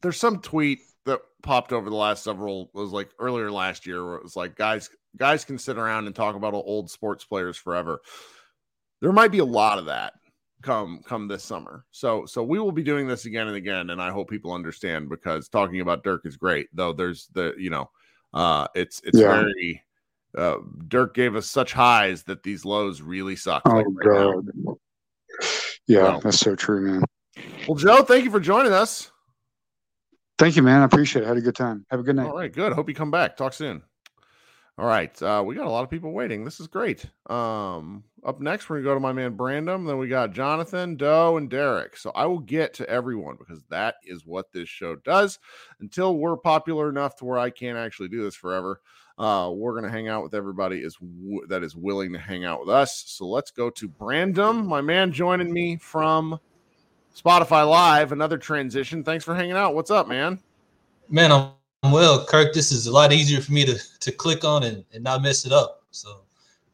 [0.02, 4.16] there's some tweet that popped over the last several was like earlier last year where
[4.16, 8.00] it was like guys guys can sit around and talk about old sports players forever.
[9.00, 10.14] There might be a lot of that
[10.62, 11.84] come come this summer.
[11.90, 15.08] So so we will be doing this again and again, and I hope people understand
[15.08, 16.68] because talking about Dirk is great.
[16.74, 17.90] Though there's the you know,
[18.34, 19.28] uh, it's it's Yeah.
[19.42, 19.82] very.
[20.36, 23.62] Uh, Dirk gave us such highs that these lows really suck.
[23.66, 24.32] Oh like right now.
[24.32, 24.76] God.
[25.86, 26.20] Yeah, Well.
[26.20, 27.04] that's so true, man.
[27.66, 29.10] Well, Joe, thank you for joining us.
[30.38, 30.82] Thank you, man.
[30.82, 31.28] I appreciate it.
[31.28, 31.84] Had a good time.
[31.90, 32.26] Have a good night.
[32.28, 32.72] All right, good.
[32.72, 33.36] Hope you come back.
[33.36, 33.82] Talk soon.
[34.78, 36.42] All right, uh, we got a lot of people waiting.
[36.42, 37.04] This is great.
[37.28, 39.84] Um, up next, we're gonna go to my man Brandon.
[39.84, 41.98] Then we got Jonathan, Doe, and Derek.
[41.98, 45.38] So I will get to everyone because that is what this show does.
[45.80, 48.80] Until we're popular enough to where I can't actually do this forever,
[49.20, 52.60] uh, we're gonna hang out with everybody is w- that is willing to hang out
[52.60, 53.04] with us.
[53.06, 56.40] So let's go to Brandon, my man, joining me from
[57.14, 58.12] Spotify Live.
[58.12, 59.04] Another transition.
[59.04, 59.74] Thanks for hanging out.
[59.74, 60.40] What's up, man?
[61.10, 61.50] Man, I'm
[61.82, 62.54] I'm well, Kirk.
[62.54, 65.44] This is a lot easier for me to to click on and, and not mess
[65.44, 65.82] it up.
[65.90, 66.22] So,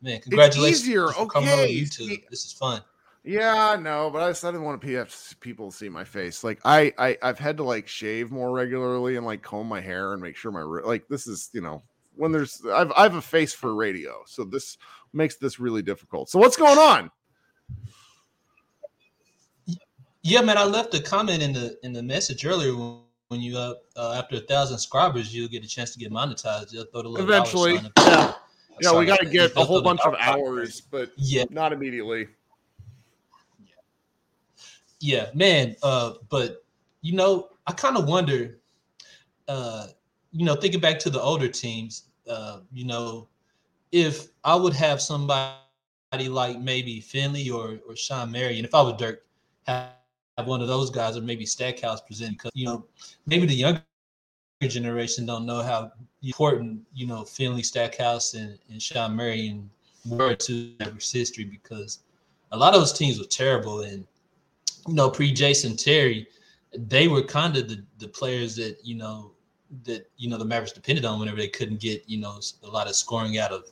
[0.01, 0.81] man, congratulations!
[0.81, 1.09] It's easier.
[1.09, 2.23] for coming on YouTube.
[2.31, 2.81] This is fun.
[3.25, 5.07] Yeah, I know, but I just I didn't want to
[5.41, 6.45] people to see my face.
[6.45, 10.13] Like I, I I've had to like shave more regularly and like comb my hair
[10.13, 11.83] and make sure my like this is you know
[12.17, 14.79] when there's I've I have a face for radio, so this
[15.13, 16.29] makes this really difficult.
[16.31, 17.11] So what's going on?
[20.23, 20.59] Yeah, man.
[20.59, 22.99] I left a comment in the in the message earlier when,
[23.29, 26.73] when you uh, uh after a thousand subscribers, you'll get a chance to get monetized.
[26.73, 27.93] You'll throw the little Eventually, sign up.
[27.99, 28.33] yeah,
[28.81, 30.37] yeah, Sorry we got to get a whole bunch of dollar sign up.
[30.39, 32.27] hours, but Yeah, not immediately.
[35.01, 35.77] yeah, man.
[35.83, 36.65] Uh, but
[37.03, 38.59] you know, I kind of wonder.
[39.49, 39.87] Uh,
[40.37, 43.27] you know, thinking back to the older teams, uh, you know,
[43.91, 45.57] if I would have somebody
[46.29, 49.25] like maybe Finley or or Shawn Marion, if I would Dirk
[49.67, 49.93] have,
[50.37, 52.85] have one of those guys, or maybe Stackhouse present, because you know,
[53.27, 53.83] maybe the younger
[54.61, 55.91] generation don't know how
[56.23, 59.71] important you know Finley Stackhouse and, and Shawn Marion
[60.07, 62.01] were to Mavericks history because
[62.53, 63.81] a lot of those teams were terrible.
[63.81, 64.07] And
[64.87, 66.27] you know pre Jason Terry
[66.77, 69.33] they were kind of the, the players that you know
[69.85, 72.87] that you know the Mavericks depended on whenever they couldn't get you know a lot
[72.87, 73.65] of scoring out of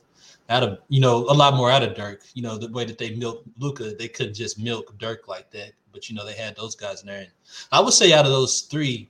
[0.49, 2.23] out of you know a lot more out of Dirk.
[2.33, 5.71] You know the way that they milked Luka, they couldn't just milk Dirk like that.
[5.91, 7.19] But you know they had those guys in there.
[7.19, 7.29] And
[7.71, 9.09] I would say out of those three,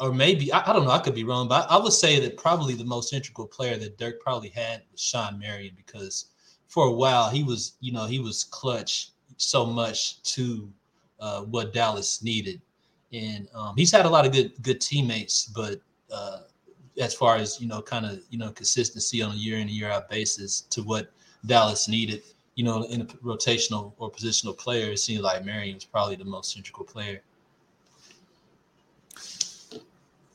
[0.00, 2.18] or maybe I, I don't know, I could be wrong, but I, I would say
[2.20, 6.26] that probably the most integral player that Dirk probably had was Sean Marion because
[6.66, 10.70] for a while he was you know he was clutch so much to
[11.20, 12.60] uh, what Dallas needed,
[13.12, 15.80] and um, he's had a lot of good good teammates, but
[16.12, 16.40] uh,
[17.00, 19.70] as far as you know, kind of you know consistency on a year in and
[19.70, 21.12] year out basis to what
[21.46, 22.22] Dallas needed,
[22.54, 26.24] you know, in a rotational or positional player, it seemed like Marion was probably the
[26.24, 27.20] most integral player.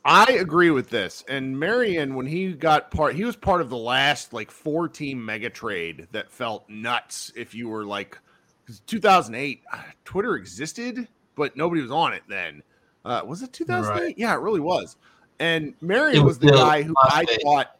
[0.05, 1.23] I agree with this.
[1.27, 5.23] And Marion, when he got part, he was part of the last like four team
[5.23, 7.32] mega trade that felt nuts.
[7.36, 8.17] If you were like,
[8.65, 12.63] 'cause 2008, uh, Twitter existed, but nobody was on it then.
[13.03, 14.01] Uh, was it 2008?
[14.01, 14.17] Right.
[14.17, 14.95] Yeah, it really was.
[15.39, 17.78] And Marion was was the guy who I thought,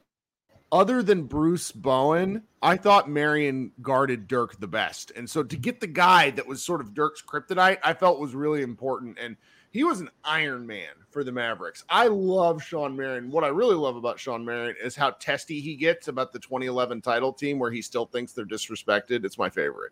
[0.72, 5.12] other than Bruce Bowen, I thought Marion guarded Dirk the best.
[5.16, 8.36] And so to get the guy that was sort of Dirk's kryptonite, I felt was
[8.36, 9.18] really important.
[9.20, 9.36] And
[9.72, 11.84] he was an Iron Man for the Mavericks.
[11.90, 13.32] I love Shawn Marion.
[13.32, 17.02] What I really love about Shawn Marion is how testy he gets about the 2011
[17.02, 19.26] title team, where he still thinks they're disrespected.
[19.26, 19.92] It's my favorite.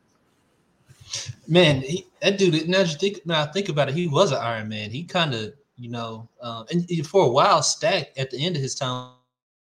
[1.48, 2.68] Man, he, that dude.
[2.68, 3.96] Now, think now, I think about it.
[3.96, 4.90] He was an Iron Man.
[4.90, 8.62] He kind of, you know, um, and for a while, Stack at the end of
[8.62, 9.12] his time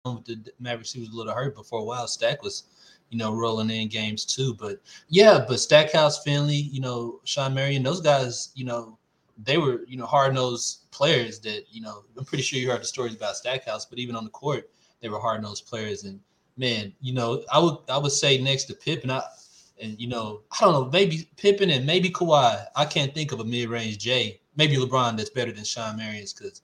[0.05, 1.57] with the Mavericks, he was a little hurt.
[1.57, 2.65] But for a while, Stack was,
[3.11, 4.55] you know, rolling in games too.
[4.55, 8.99] But yeah, but Stackhouse, Finley, you know, Shawn Marion, those guys, you know,
[9.43, 11.41] they were, you know, hard nosed players.
[11.41, 13.87] That you know, I'm pretty sure you heard the stories about Stackhouse.
[13.87, 16.05] But even on the court, they were hard nosed players.
[16.05, 16.21] And
[16.57, 19.23] man, you know, I would I would say next to Pippen, I
[19.81, 22.67] and you know, I don't know, maybe Pippen and maybe Kawhi.
[22.77, 24.41] I can't think of a mid-range J.
[24.57, 26.63] Maybe LeBron that's better than Shawn Marion's because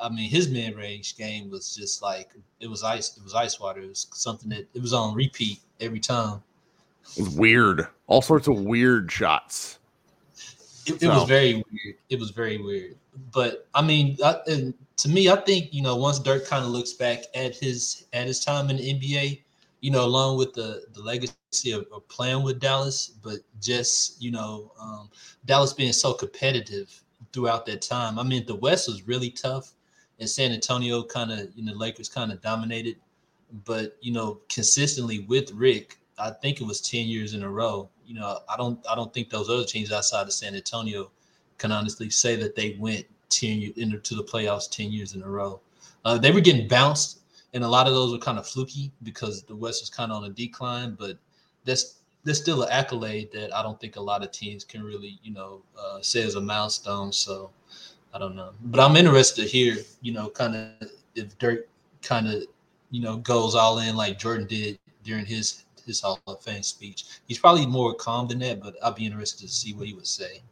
[0.00, 3.80] I mean his mid-range game was just like it was ice, it was ice water.
[3.80, 6.42] It was something that it was on repeat every time.
[7.16, 7.86] It was weird.
[8.06, 9.78] All sorts of weird shots.
[10.86, 11.96] It, it was very weird.
[12.08, 12.96] It was very weird.
[13.32, 16.70] But I mean, I, and to me, I think you know once Dirk kind of
[16.70, 19.42] looks back at his at his time in the NBA,
[19.80, 24.30] you know, along with the the legacy of, of playing with Dallas, but just you
[24.30, 25.10] know, um,
[25.44, 28.18] Dallas being so competitive throughout that time.
[28.18, 29.72] I mean, the West was really tough,
[30.18, 32.96] and San Antonio kind of, you know, Lakers kind of dominated,
[33.64, 37.88] but you know, consistently with Rick, I think it was ten years in a row.
[38.06, 41.10] You know, I don't, I don't think those other teams outside of San Antonio
[41.58, 45.60] can honestly say that they went ten into the playoffs ten years in a row.
[46.04, 47.20] Uh, they were getting bounced,
[47.52, 50.22] and a lot of those were kind of fluky because the West was kind of
[50.22, 50.96] on a decline.
[50.98, 51.18] But
[51.64, 51.97] that's
[52.28, 55.32] that's still an accolade that I don't think a lot of teams can really, you
[55.32, 57.10] know, uh, say as a milestone.
[57.10, 57.50] So
[58.12, 61.68] I don't know, but I'm interested to hear, you know, kind of if Dirk
[62.02, 62.42] kind of,
[62.90, 67.06] you know, goes all in like Jordan did during his his Hall of Fame speech.
[67.26, 70.06] He's probably more calm than that, but I'd be interested to see what he would
[70.06, 70.42] say.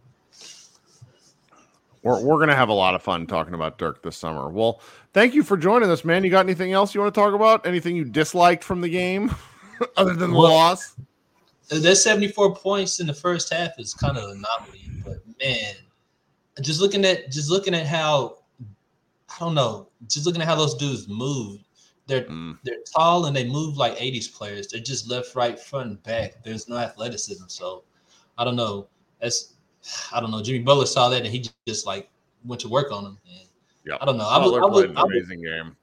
[2.02, 4.48] We're, we're going to have a lot of fun talking about Dirk this summer.
[4.48, 4.80] Well,
[5.12, 6.24] thank you for joining us, man.
[6.24, 7.66] You got anything else you want to talk about?
[7.66, 9.34] Anything you disliked from the game
[9.96, 10.94] other than the Well, loss?
[11.68, 15.74] That 74 points in the first half is kind of an anomaly, but man,
[16.60, 18.38] just looking at just looking at how
[19.28, 21.60] I don't know, just looking at how those dudes move.
[22.06, 22.58] They're Mm.
[22.62, 24.68] they're tall and they move like 80s players.
[24.68, 26.42] They're just left, right, front, and back.
[26.44, 27.44] There's no athleticism.
[27.48, 27.82] So
[28.38, 28.86] I don't know.
[29.20, 29.54] That's
[30.12, 30.42] I don't know.
[30.42, 32.08] Jimmy Butler saw that and he just like
[32.44, 33.18] went to work on them.
[33.28, 33.48] And
[33.84, 33.96] Yeah.
[34.00, 34.28] I don't know.
[34.28, 35.76] I would, I, would, an I, would, amazing game.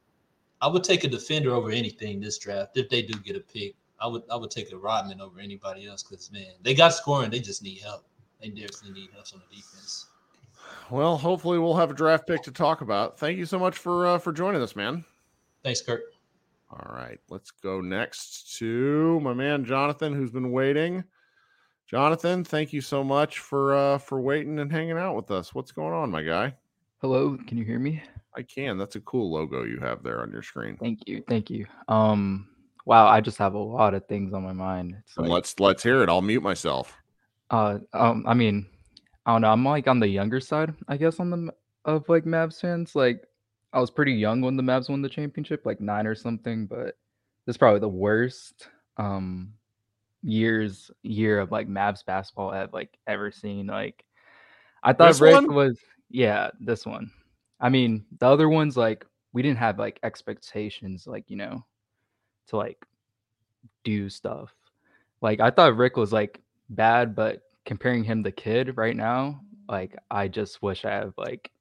[0.61, 3.75] I would take a defender over anything this draft if they do get a pick.
[4.03, 7.31] I would I would take a Rodman over anybody else because man, they got scoring.
[7.31, 8.05] They just need help.
[8.41, 10.07] They definitely need help on the defense.
[10.89, 13.17] Well, hopefully we'll have a draft pick to talk about.
[13.17, 15.05] Thank you so much for uh, for joining us, man.
[15.63, 16.01] Thanks, Kurt.
[16.69, 21.05] All right, let's go next to my man Jonathan, who's been waiting.
[21.87, 25.55] Jonathan, thank you so much for uh, for waiting and hanging out with us.
[25.55, 26.53] What's going on, my guy?
[26.99, 28.03] Hello, can you hear me?
[28.35, 28.77] I can.
[28.77, 30.75] That's a cool logo you have there on your screen.
[30.75, 31.65] Thank you, thank you.
[31.87, 32.49] Um,
[32.85, 34.95] wow, I just have a lot of things on my mind.
[35.17, 36.09] Like, let's let's hear it.
[36.09, 36.95] I'll mute myself.
[37.49, 38.65] uh, um, I mean,
[39.25, 39.51] I don't know.
[39.51, 41.53] I'm like on the younger side, I guess, on the
[41.85, 42.95] of like Mavs fans.
[42.95, 43.23] Like,
[43.71, 46.65] I was pretty young when the Mavs won the championship, like nine or something.
[46.65, 46.97] But
[47.45, 48.67] this is probably the worst
[48.97, 49.53] um
[50.21, 53.67] years year of like Mavs basketball I've like ever seen.
[53.67, 54.03] Like,
[54.83, 55.53] I thought This Rick one?
[55.53, 55.79] was
[56.09, 57.11] yeah, this one.
[57.59, 61.65] I mean, the other ones like we didn't have like expectations, like you know,
[62.47, 62.85] to like
[63.83, 64.53] do stuff.
[65.21, 69.95] Like I thought Rick was like bad, but comparing him to Kidd right now, like
[70.11, 71.51] I just wish I have like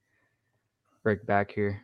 [1.05, 1.83] Rick back here.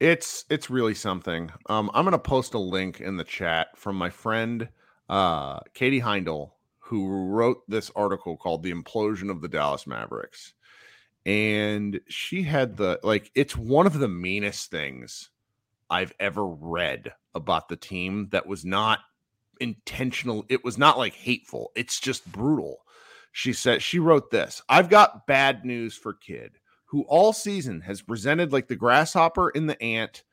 [0.00, 1.50] It's it's really something.
[1.68, 4.68] Um, I'm gonna post a link in the chat from my friend
[5.08, 10.52] uh, Katie Heindl, who wrote this article called "The Implosion of the Dallas Mavericks,"
[11.24, 13.30] and she had the like.
[13.34, 15.30] It's one of the meanest things
[15.90, 19.00] I've ever read about the team that was not
[19.60, 20.44] intentional.
[20.48, 21.70] It was not like hateful.
[21.74, 22.78] It's just brutal.
[23.32, 24.62] She said she wrote this.
[24.68, 29.66] I've got bad news for Kidd who all season has presented like the grasshopper in
[29.66, 30.24] the ant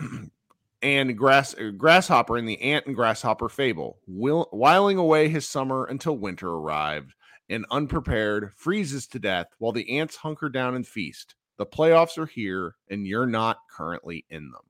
[0.82, 5.84] and grass uh, grasshopper in the ant and grasshopper fable, will, whiling away his summer
[5.84, 7.14] until winter arrived
[7.48, 11.34] and unprepared freezes to death while the ants hunker down and feast.
[11.58, 14.62] The playoffs are here and you're not currently in them.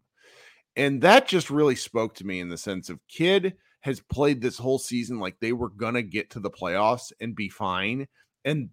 [0.77, 4.59] And that just really spoke to me in the sense of Kidd has played this
[4.59, 8.07] whole season like they were going to get to the playoffs and be fine
[8.45, 8.70] and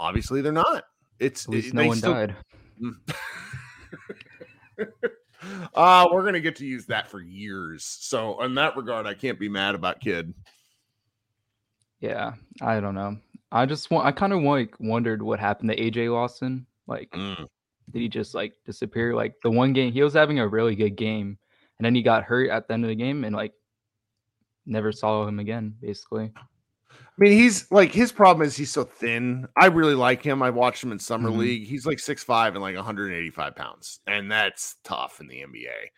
[0.00, 0.84] obviously they're not.
[1.18, 2.36] It's At least it- no one still- died.
[5.74, 7.84] uh, we're gonna get to use that for years.
[7.84, 10.34] So in that regard, I can't be mad about Kidd.
[12.00, 13.16] Yeah, I don't know.
[13.52, 16.66] I just want I kind of like wondered what happened to AJ Lawson.
[16.86, 17.46] Like Mm.
[17.90, 19.14] Did he just like disappear?
[19.14, 21.38] Like the one game he was having a really good game
[21.78, 23.52] and then he got hurt at the end of the game and like
[24.64, 26.32] never saw him again basically.
[26.36, 29.48] I mean, he's like his problem is he's so thin.
[29.56, 30.42] I really like him.
[30.42, 31.38] I watched him in summer Mhm.
[31.38, 31.66] league.
[31.66, 35.90] He's like six five and like 185 pounds, and that's tough in the NBA.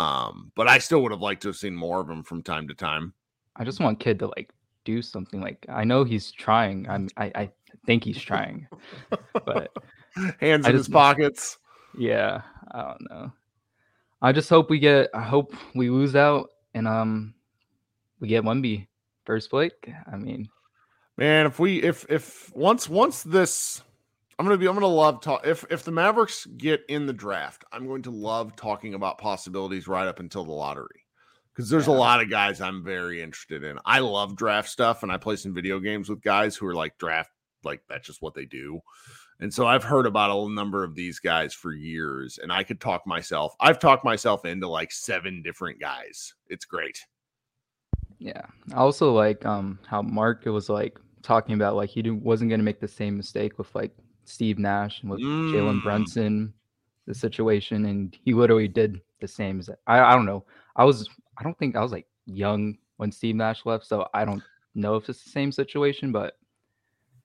[0.00, 2.66] Um, but I still would have liked to have seen more of him from time
[2.68, 3.14] to time.
[3.54, 4.50] I just want Kidd to like
[4.84, 5.40] do something.
[5.40, 6.88] Like I know he's trying.
[6.88, 7.50] I'm I, I
[7.86, 8.66] think he's trying.
[9.46, 9.70] but
[10.40, 11.58] Hands I in his pockets.
[11.98, 13.32] yeah, I don't know.
[14.22, 17.34] I just hope we get I hope we lose out and um
[18.20, 18.86] we get Wemby
[19.24, 19.92] first pick.
[20.10, 20.48] I mean,
[21.16, 23.82] Man, if we if if once once this
[24.38, 27.64] I'm gonna be I'm gonna love talk if if the Mavericks get in the draft,
[27.70, 31.02] I'm going to love talking about possibilities right up until the lottery.
[31.54, 33.78] Because there's a lot of guys I'm very interested in.
[33.84, 36.98] I love draft stuff and I play some video games with guys who are like
[36.98, 37.30] draft,
[37.64, 38.80] like that's just what they do.
[39.40, 42.80] And so I've heard about a number of these guys for years, and I could
[42.80, 43.54] talk myself.
[43.60, 46.34] I've talked myself into like seven different guys.
[46.48, 46.98] It's great.
[48.18, 48.46] Yeah.
[48.72, 52.60] I also like um how Mark was like talking about like he didn't, wasn't going
[52.60, 53.92] to make the same mistake with like
[54.24, 55.82] Steve Nash and with Jalen Mm.
[55.82, 56.54] Brunson,
[57.06, 59.58] the situation, and he literally did the same.
[59.58, 60.44] As I I don't know.
[60.76, 61.08] I was
[61.38, 64.42] I don't think I was like young when Steve Nash left, so I don't
[64.74, 66.38] know if it's the same situation, but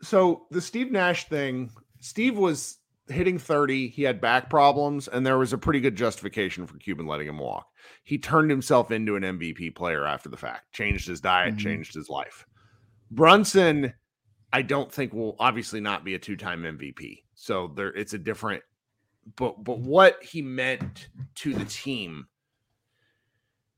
[0.01, 2.77] so the Steve Nash thing, Steve was
[3.07, 7.07] hitting 30, he had back problems, and there was a pretty good justification for Cuban
[7.07, 7.67] letting him walk.
[8.03, 11.59] He turned himself into an MVP player after the fact, changed his diet, Mhm.
[11.59, 12.45] changed his life.
[13.11, 13.93] Brunson,
[14.53, 17.23] I don't think will obviously not be a two-time MVP.
[17.33, 18.63] So there it's a different
[19.35, 22.27] but but what he meant to the team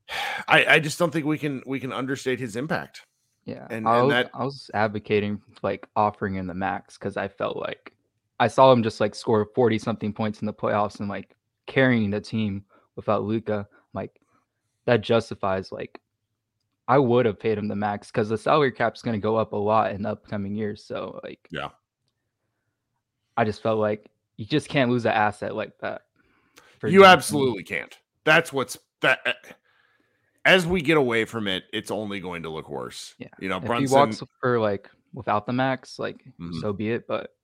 [0.48, 3.02] I, I just don't think we can we can understate his impact.
[3.44, 3.66] Yeah.
[3.70, 7.28] And- I and was, that- I was advocating like offering him the max because I
[7.28, 7.92] felt like
[8.40, 11.36] I saw him just like score 40 something points in the playoffs and like
[11.66, 12.64] carrying the team
[12.96, 13.68] without Luka.
[13.94, 14.20] Like
[14.84, 16.00] that justifies like
[16.88, 19.52] I would have paid him the max because the salary cap's going to go up
[19.52, 20.84] a lot in the upcoming years.
[20.84, 21.68] So like, yeah,
[23.36, 26.02] I just felt like you just can't lose an asset like that.
[26.82, 27.96] You absolutely can't.
[28.24, 29.20] That's what's that.
[29.24, 29.32] Eh,
[30.44, 33.14] As we get away from it, it's only going to look worse.
[33.18, 33.98] Yeah, you know, if he Brunson.
[33.98, 36.60] walks for like without the max, like Mhm.
[36.60, 37.06] so be it.
[37.06, 37.34] But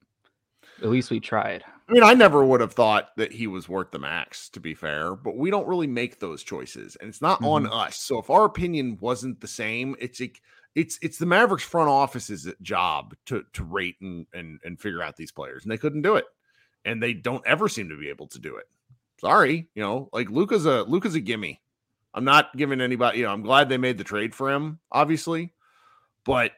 [0.83, 1.65] at least we tried.
[1.89, 4.75] I mean, I never would have thought that he was worth the max, to be
[4.75, 7.97] fair, but we don't really make those choices, and it's not on us.
[7.97, 10.43] So if our opinion wasn't the same, it's like
[10.75, 15.17] it's it's the Mavericks front office's job to to rate and and and figure out
[15.17, 16.27] these players, and they couldn't do it,
[16.85, 18.69] and they don't ever seem to be able to do it.
[19.21, 21.61] Sorry, you know, like Luka's a Luka's a gimme.
[22.15, 25.53] I'm not giving anybody, you know, I'm glad they made the trade for him, obviously,
[26.25, 26.53] but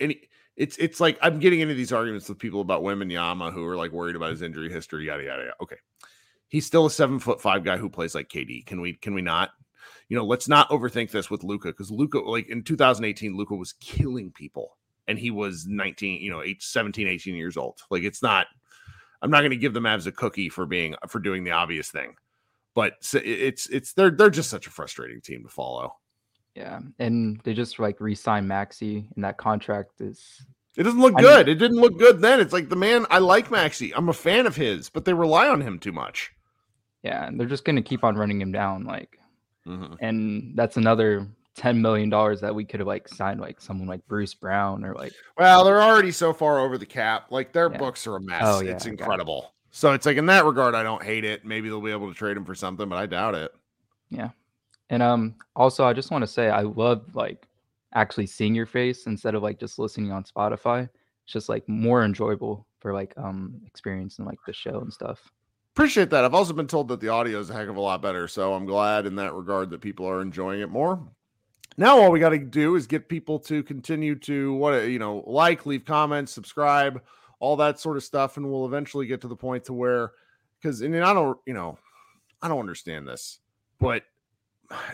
[0.00, 3.76] any it's it's like I'm getting into these arguments with people about Wembanyama who are
[3.76, 5.54] like worried about his injury history, yada yada yada.
[5.62, 5.76] Okay.
[6.48, 8.64] He's still a seven foot five guy who plays like KD.
[8.66, 9.50] Can we can we not?
[10.08, 13.74] You know, let's not overthink this with Luka because Luka, like in 2018, Luka was
[13.74, 14.76] killing people
[15.08, 17.80] and he was 19, you know, eight, 17, 18 years old.
[17.90, 18.46] Like it's not,
[19.20, 21.90] I'm not going to give the Mavs a cookie for being for doing the obvious
[21.90, 22.14] thing,
[22.76, 25.96] but it's it's they're they're just such a frustrating team to follow.
[26.54, 30.40] Yeah, and they just like re-signed Maxi, and that contract is
[30.76, 31.48] It doesn't look I mean- good.
[31.48, 32.38] it didn't look good then.
[32.38, 33.92] It's like the man I like Maxi.
[33.96, 36.30] I'm a fan of his, but they rely on him too much.
[37.02, 39.18] yeah, and they're just gonna keep on running him down, like,
[39.66, 39.96] Mhm.
[40.00, 44.06] and that's another ten million dollars that we could have like signed like someone like
[44.08, 47.30] Bruce Brown or like Well, they're already so far over the cap.
[47.30, 47.78] Like their Yeah.
[47.78, 48.42] books are a mess.
[48.44, 49.54] Oh, yeah, it's incredible.
[49.76, 51.44] So it's like in that regard, I don't hate it.
[51.44, 53.52] Maybe they'll be able to trade him for something, but I doubt it.
[54.08, 54.30] Yeah.
[54.88, 57.46] And um also I just want to say I love like
[57.92, 60.84] actually seeing your face instead of like just listening on Spotify.
[61.24, 65.30] It's just like more enjoyable for like um experience and like the show and stuff.
[65.74, 66.24] Appreciate that.
[66.24, 68.28] I've also been told that the audio is a heck of a lot better.
[68.28, 71.06] So I'm glad in that regard that people are enjoying it more.
[71.76, 75.22] Now all we got to do is get people to continue to what you know,
[75.26, 77.02] like, leave comments, subscribe,
[77.38, 80.12] all that sort of stuff, and we'll eventually get to the point to where
[80.60, 81.78] because and I don't, you know,
[82.42, 83.40] I don't understand this,
[83.78, 84.04] but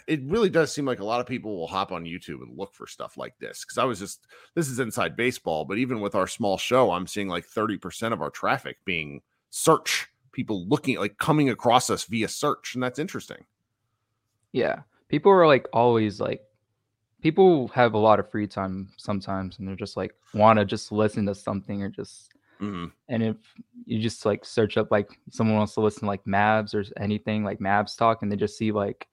[0.07, 2.75] it really does seem like a lot of people will hop on YouTube and look
[2.75, 3.65] for stuff like this.
[3.65, 7.07] Because I was just this is inside baseball, but even with our small show, I'm
[7.07, 12.29] seeing like 30% of our traffic being search, people looking like coming across us via
[12.29, 13.45] search, and that's interesting.
[14.53, 14.81] Yeah.
[15.09, 16.43] People are like always like
[17.23, 20.91] people have a lot of free time sometimes and they're just like want to just
[20.91, 22.93] listen to something or just Mhm.
[23.09, 23.37] and if
[23.85, 27.43] you just like search up like someone wants to listen to like Mavs or anything
[27.45, 29.09] like Mavs talk and they just see like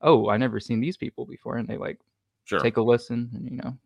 [0.00, 1.98] oh I never seen these people before and they like
[2.44, 2.60] Sure.
[2.60, 3.76] take a listen and you know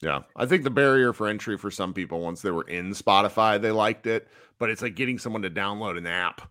[0.00, 3.60] Yeah, I think the barrier for entry for some people once they were in Spotify,
[3.60, 4.28] they liked it,
[4.58, 6.48] but it's like getting someone to download an app.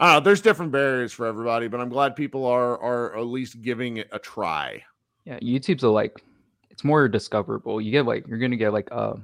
[0.00, 0.20] I.
[0.20, 4.08] There's different barriers for everybody, but I'm glad people are are at least giving it
[4.12, 4.82] a try.
[5.24, 6.22] yeah YouTube's a like
[6.70, 9.14] it's more discoverable you get like you're gonna get like uh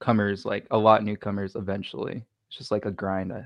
[0.00, 3.40] newcomers like a lot newcomers eventually it's just like a grind uh,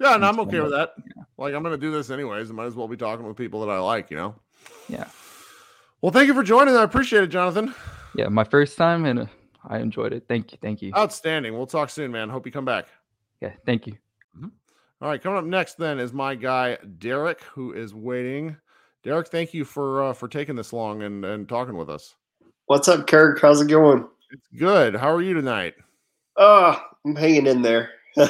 [0.00, 1.24] Yeah, and I'm okay fun, with but- that.
[1.38, 2.50] Like I'm gonna do this anyways.
[2.50, 4.34] I might as well be talking with people that I like, you know.
[4.88, 5.06] yeah
[6.02, 6.76] Well, thank you for joining.
[6.76, 7.74] I appreciate it, Jonathan.
[8.14, 9.26] yeah my first time and uh,
[9.66, 11.54] I enjoyed it thank you thank you Outstanding.
[11.56, 12.28] We'll talk soon, man.
[12.28, 12.86] Hope you come back.
[13.40, 13.96] yeah thank you
[15.00, 18.56] All right, coming up next then is my guy Derek, who is waiting.
[19.04, 22.14] Derek, thank you for uh, for taking this long and and talking with us.
[22.66, 23.40] What's up, Kirk?
[23.40, 24.06] How's it going?
[24.30, 24.94] It's good.
[24.94, 25.74] How are you tonight?
[26.36, 27.90] Oh, I'm hanging in there.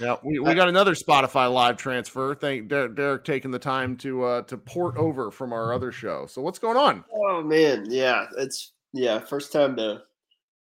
[0.00, 2.34] Yeah, we, we got another Spotify live transfer.
[2.34, 6.26] Thank Derek, Derek taking the time to uh to port over from our other show.
[6.26, 7.04] So what's going on?
[7.14, 10.02] oh man, yeah, it's yeah, first time to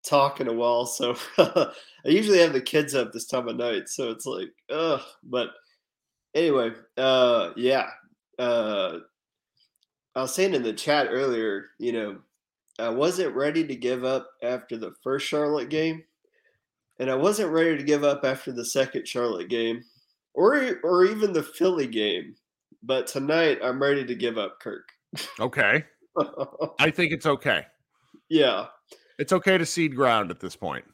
[0.06, 0.86] talk in a while.
[0.86, 1.72] So I
[2.06, 5.02] usually have the kids up this time of night, so it's like, ugh.
[5.24, 5.50] But
[6.34, 7.90] anyway, uh, yeah,
[8.40, 9.00] uh,
[10.16, 12.18] I was saying in the chat earlier, you know,
[12.80, 16.04] I wasn't ready to give up after the first Charlotte game,
[17.00, 19.84] and I wasn't ready to give up after the second Charlotte game,
[20.34, 22.36] or or even the Philly game.
[22.84, 24.90] But tonight, I'm ready to give up, Kirk.
[25.40, 25.86] Okay.
[26.80, 27.66] I think it's okay.
[28.30, 28.68] yeah,
[29.18, 30.86] It's okay to cede ground at this point.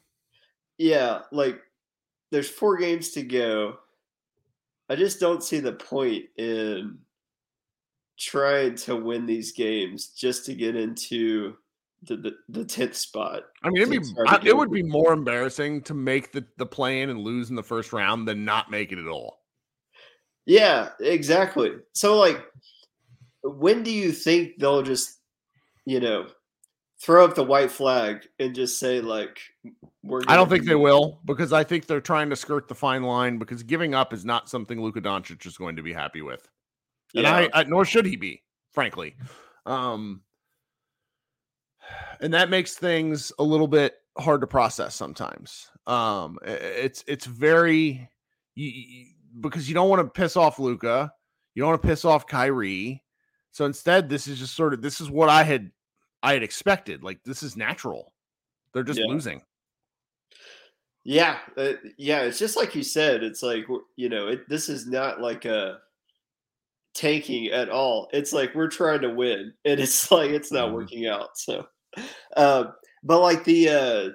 [0.78, 1.22] yeah.
[1.32, 1.60] Like,
[2.30, 3.76] there's four games to go.
[4.88, 6.98] I just don't see the point in
[8.18, 11.56] trying to win these games just to get into
[12.02, 13.42] the the, the tenth spot.
[13.62, 16.32] I mean, it'd be It's hard to I- it would be more embarrassing to make
[16.32, 19.06] the the play in and lose in the first round than not make it at
[19.06, 19.38] all.
[20.46, 21.70] Yeah, exactly.
[21.92, 22.44] So like
[23.42, 25.18] when do you think they'll just,
[25.84, 26.26] you know,
[27.00, 29.38] throw up the white flag and just say like
[30.02, 33.02] we're I don't think they will because I think they're trying to skirt the fine
[33.02, 36.48] line because giving up is not something Luka Doncic is going to be happy with.
[37.14, 37.36] And Yeah.
[37.54, 38.42] I, I nor should he be,
[38.72, 39.14] frankly.
[39.66, 40.22] Um
[42.20, 45.70] and that makes things a little bit hard to process sometimes.
[45.86, 48.08] Um it's it's very
[48.54, 49.06] you, you-
[49.40, 51.10] because you don't want to piss off Luka,
[51.54, 53.02] you don't want to piss off Kyrie.
[53.50, 55.70] So instead this is just sort of this is what I had
[56.22, 57.02] I had expected.
[57.02, 58.12] Like this is natural.
[58.74, 59.06] They're just Yeah.
[59.06, 59.42] losing.
[61.04, 62.22] Yeah, uh, yeah.
[62.22, 63.24] It's just like you said.
[63.24, 63.66] It's like
[63.96, 65.78] you know, it, this is not like a
[66.94, 68.08] tanking at all.
[68.12, 70.74] It's like we're trying to win, and it's like it's not Mhm.
[70.74, 71.36] working out.
[71.36, 71.66] So,
[72.36, 72.64] uh,
[73.02, 74.08] but like the uh,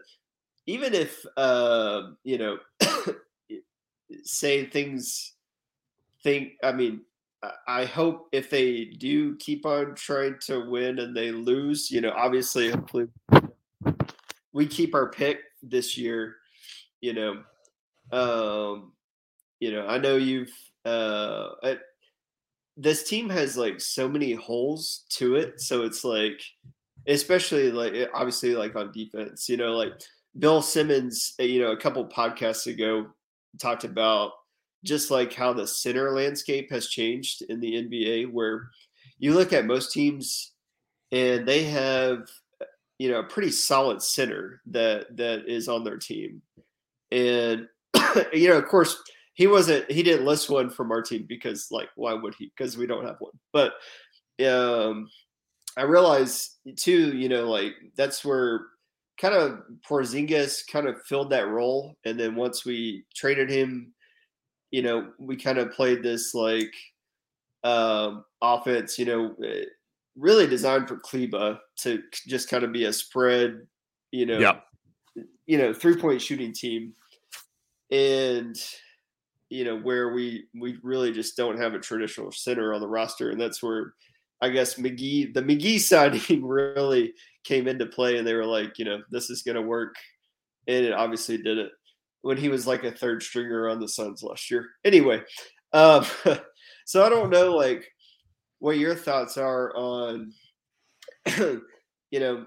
[0.65, 2.57] even if uh, you know,
[4.23, 5.33] say things,
[6.23, 6.53] think.
[6.63, 7.01] I mean,
[7.67, 12.11] I- hope if they do keep on trying to win and they lose, you know,
[12.15, 13.07] obviously, hopefully,
[14.53, 16.37] we keep our pick this year
[17.01, 17.43] you know
[18.11, 18.91] um
[19.59, 20.51] you know i know you've
[20.85, 21.77] uh I,
[22.75, 26.41] this team has like so many holes to it so it's like
[27.07, 29.93] especially like eh, obviously like on defense you know like
[30.37, 33.07] bill simmons uh, you know a couple podcasts ago
[33.59, 34.31] talked about
[34.83, 38.69] just like how the center landscape has changed in the nba where
[39.19, 40.51] you look at most teams
[41.11, 42.27] and they have
[42.99, 46.41] you know a pretty solid center that that is on their team.
[47.11, 47.67] And
[48.33, 49.01] you know of course
[49.33, 52.51] he wasn't he didn't list one from our team because like why would he?
[52.55, 53.33] Because we don't have one.
[53.53, 53.73] But
[54.45, 55.09] um
[55.77, 58.61] i realize too you know like that's where
[59.19, 63.93] kind of Porzingis kind of filled that role and then once we traded him
[64.71, 66.73] you know we kind of played this like
[67.63, 69.65] um offense you know eh,
[70.15, 73.65] really designed for Kleber to just kind of be a spread
[74.11, 74.39] you know
[75.47, 76.93] you know three point shooting team.
[77.91, 78.55] And
[79.49, 83.31] you know where we we really just don't have a traditional center on the roster
[83.31, 83.93] and that's where
[84.41, 87.13] i guess mcgee the mcgee signing really
[87.43, 89.95] came into play and they were like you know this is going to work.
[90.69, 91.71] And it obviously did it
[92.23, 94.65] when he was like a third stringer on the suns last year.
[94.83, 95.21] Anyway
[95.73, 96.05] um
[96.85, 97.87] so i don't know like
[98.59, 100.31] what your thoughts are on
[101.37, 102.45] you know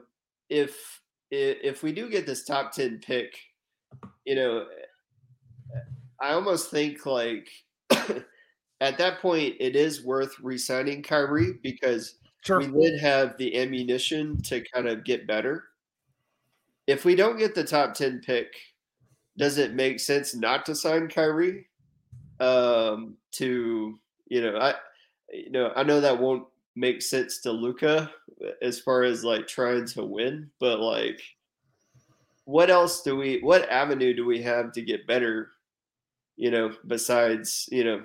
[0.49, 3.33] if if we do get this top 10 pick
[4.25, 4.65] you know
[6.21, 7.49] i almost think like
[8.81, 12.61] at that point it is worth re-signing Kyrie because Sure.
[12.61, 15.65] we did have the ammunition to kind of get better
[16.87, 18.47] if we don't get the top 10 pick
[19.37, 21.67] does it make sense not to sign Kyrie
[22.41, 24.75] um to you know i
[25.31, 28.11] you know i know that won't make sense to Luka
[28.63, 31.21] as far as like trying to win but like
[32.45, 35.51] what else do we what avenue do we have to get better
[36.37, 38.03] you know besides you know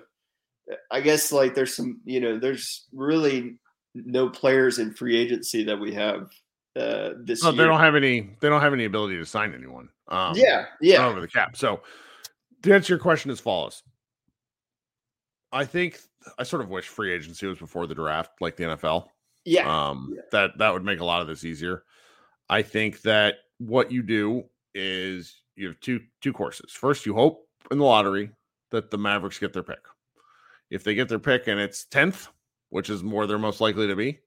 [0.91, 3.57] i guess like there's some you know there's really
[3.93, 6.29] no players in free agency that we have
[6.75, 8.35] uh this No, year they don't have any.
[8.41, 9.87] They don't have any ability to sign anyone.
[10.09, 11.55] Um, yeah yeah over the cap.
[11.55, 11.81] So,
[12.63, 13.81] to answer your question as follows,
[15.51, 15.99] I think
[16.37, 19.07] I sort of wish free agency was before the draft, like the NFL.
[19.45, 21.83] yeah Um, that that would make a lot of this easier.
[22.49, 24.43] I think that what you do
[24.73, 26.71] is you have two two courses.
[26.73, 28.31] First, you hope in the lottery
[28.71, 29.79] that the Mavericks get their pick.
[30.69, 32.27] If they get their pick and it's tenth,
[32.69, 34.19] which is more they're most likely to be,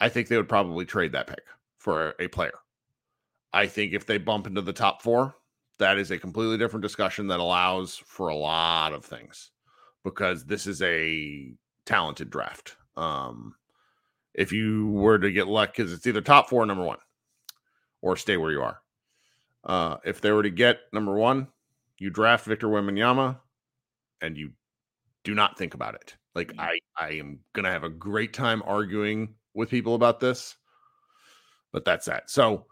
[0.00, 1.44] I think they would probably trade that pick
[1.78, 2.52] for a, player.
[3.52, 5.34] I think if they bump into the top four,
[5.78, 9.50] that is a completely different discussion that allows for a lot of things
[10.04, 11.52] because this is a
[11.84, 12.76] talented draft.
[12.96, 13.54] Um,
[14.34, 16.98] if you were to get luck, because it's either top four number one,
[18.00, 18.80] or stay where you are.
[19.64, 21.48] Uh, if they were to get number one,
[21.98, 23.38] you draft Victor Wembanyama,
[24.20, 24.52] and you
[25.24, 26.16] do not think about it.
[26.34, 26.60] Like mm.
[26.60, 30.56] I, I am gonna have a great time arguing with people about this,
[31.72, 32.30] but that's that.
[32.30, 32.66] So,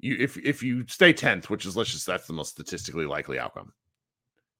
[0.00, 3.38] you if if you stay tenth, which is let's just that's the most statistically likely
[3.38, 3.72] outcome.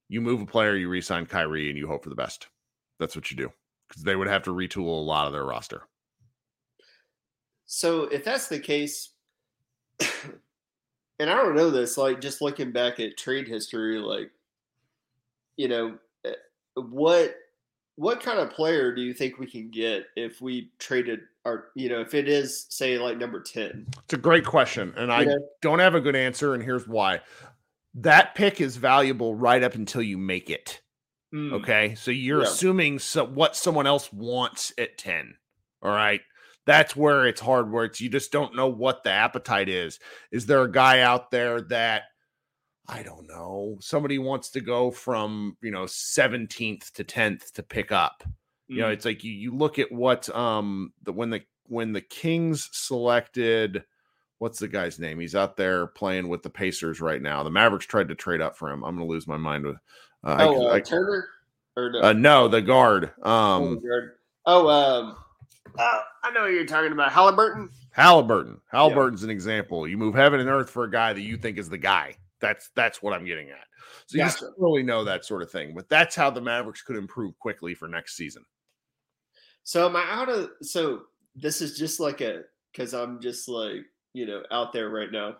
[0.09, 2.49] You move a player, you resign Kyrie, and you hope for the best.
[2.99, 3.53] That's what you do
[3.88, 5.82] because they would have to retool a lot of their roster.
[7.66, 9.11] So if that's the case,
[10.01, 14.30] and I don't know this, like just looking back at trade history, like
[15.59, 16.32] you know, eh,
[16.76, 17.34] what
[17.96, 21.88] what kind of player do you think we can get if we traded our, you
[21.88, 23.86] know, if it is say like number ten?
[24.04, 25.34] It's a great question, and I Yeah.
[25.61, 27.20] don't have a good answer, and here's why.
[27.94, 30.80] That pick is valuable right up until you make it.
[31.34, 31.54] Mm.
[31.54, 32.46] Okay, so you're Yeah.
[32.48, 35.36] assuming so what someone else wants at ten.
[35.82, 36.20] All right,
[36.66, 37.72] that's where it's hard.
[37.72, 39.98] Where it's you just don't know what the appetite is.
[40.30, 42.04] Is there a guy out there that
[42.89, 43.76] I don't know.
[43.80, 48.22] Somebody wants to go from you know 17th to 10th to pick up.
[48.66, 48.93] You know, Mm.
[48.93, 53.84] it's like you you look at what um the when the when the Kings selected
[54.39, 55.18] what's the guy's name?
[55.18, 57.43] He's out there playing with the Pacers right now.
[57.43, 58.84] The Mavericks tried to trade up for him.
[58.84, 59.76] I'm gonna lose my mind with
[60.24, 61.28] uh, I- oh, uh, I- Turner
[61.76, 62.01] or no?
[62.03, 63.11] uh, no, the guard.
[63.22, 64.12] Oh, Um guard.
[64.47, 65.16] oh, um,
[65.78, 67.11] oh, I know what you're talking about.
[67.12, 67.68] Halliburton.
[67.93, 68.61] Halliburton.
[68.70, 69.89] Halliburton's an example.
[69.89, 72.14] You move heaven and earth for a guy that you think is the guy.
[72.41, 73.66] That's that's what I'm getting at.
[74.07, 74.51] So you Gotcha.
[74.59, 75.74] really know that sort of thing.
[75.74, 78.45] But that's how the Mavericks could improve quickly for next season.
[79.64, 80.51] So am I out of?
[80.62, 81.03] So
[81.34, 85.36] this is just like a because I'm just like you know out there right now.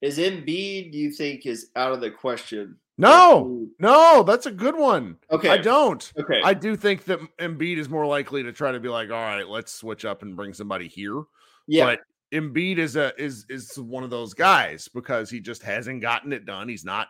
[0.00, 0.92] Is Embiid?
[0.92, 2.76] Do you think is out of the question?
[3.00, 5.16] No, no, that's a good one.
[5.30, 5.48] Okay.
[5.48, 6.12] I don't.
[6.18, 6.40] Okay.
[6.44, 9.48] I do think that Embiid is more likely to try to be like, all right,
[9.48, 11.22] let's switch up and bring somebody here.
[11.66, 11.86] Yeah.
[11.86, 12.00] But
[12.32, 16.46] Embiid is a is is one of those guys because he just hasn't gotten it
[16.46, 16.68] done.
[16.68, 17.08] He's not,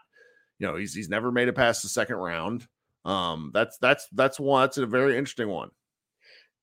[0.58, 2.66] you know, he's he's never made it past the second round.
[3.04, 4.62] Um, that's that's that's one.
[4.62, 5.70] That's a very interesting one.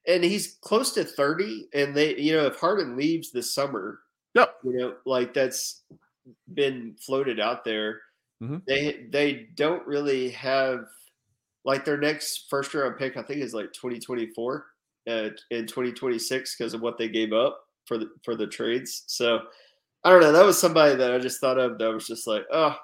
[0.08, 4.00] and he's close to 30 and they you know if Harden leaves this summer
[4.36, 5.84] yep you know like that's
[6.54, 8.02] been floated out there
[8.42, 8.62] Mhm.
[8.68, 10.86] they they don't really have
[11.66, 14.66] like their next first round pick I think is like 2024
[15.10, 19.04] uh, in 2026 because of what they gave up for the for the trades.
[19.08, 19.40] So
[20.04, 22.46] I don't know that was somebody that I just thought of that was just like
[22.52, 22.76] oh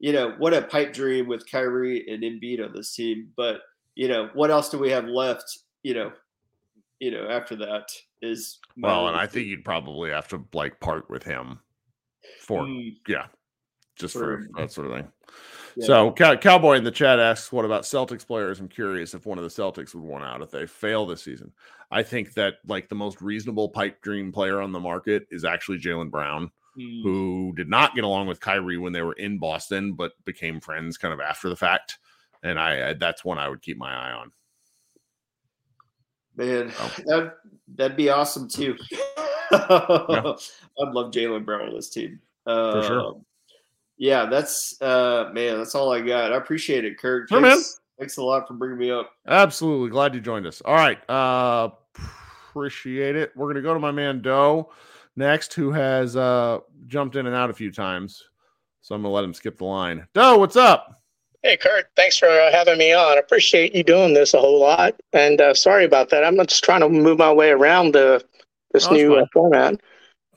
[0.00, 3.28] you know what a pipe dream with Kyrie and Embiid on this team.
[3.36, 3.60] But
[3.94, 6.12] you know what else do we have left you know
[7.00, 7.90] you know, after that
[8.22, 11.60] is Well, and I think you'd probably have to like part with him
[12.40, 12.96] for Mm.
[13.06, 13.26] yeah,
[13.96, 15.08] just for, For- that sort of thing.
[15.76, 15.86] Yeah.
[15.86, 19.38] So Cow- Cowboy in the chat asks, "What about Celtics players?" I'm curious if one
[19.38, 21.52] of the Celtics would want out if they fail this season.
[21.90, 25.78] I think that like the most reasonable pipe dream player on the market is actually
[25.80, 27.02] Jaylen Brown, Mm.
[27.02, 30.96] who did not get along with Kyrie when they were in Boston, but became friends
[30.96, 31.98] kind of after the fact.
[32.44, 34.30] And I, I that's one I would keep my eye on.
[36.36, 36.94] Man, Oh.
[37.06, 37.34] that
[37.74, 38.76] that'd be awesome too.
[39.52, 40.38] I'd
[40.78, 42.20] love Jaylen Brown on this team.
[42.44, 43.20] For sure.
[43.96, 46.32] Yeah, that's uh man, that's all I got.
[46.32, 47.28] I appreciate it, Kirk.
[47.28, 47.52] Sure, man.
[47.52, 49.10] thanks, thanks a lot for bringing me up.
[49.26, 49.90] Absolutely.
[49.90, 50.60] Glad you joined us.
[50.64, 50.98] All right.
[51.08, 51.70] Uh
[52.50, 53.32] appreciate it.
[53.36, 54.70] We're gonna go to my man Doe
[55.16, 58.22] next, who has uh jumped in and out a few times.
[58.80, 60.06] So I'm gonna let him skip the line.
[60.14, 61.00] Doe, what's up?
[61.42, 63.16] Hey, Kurt, thanks for uh, having me on.
[63.16, 64.94] I appreciate you doing this a whole lot.
[65.12, 66.24] And uh, sorry about that.
[66.24, 68.24] I'm just trying to move my way around the,
[68.72, 69.78] this Oh, new uh, format.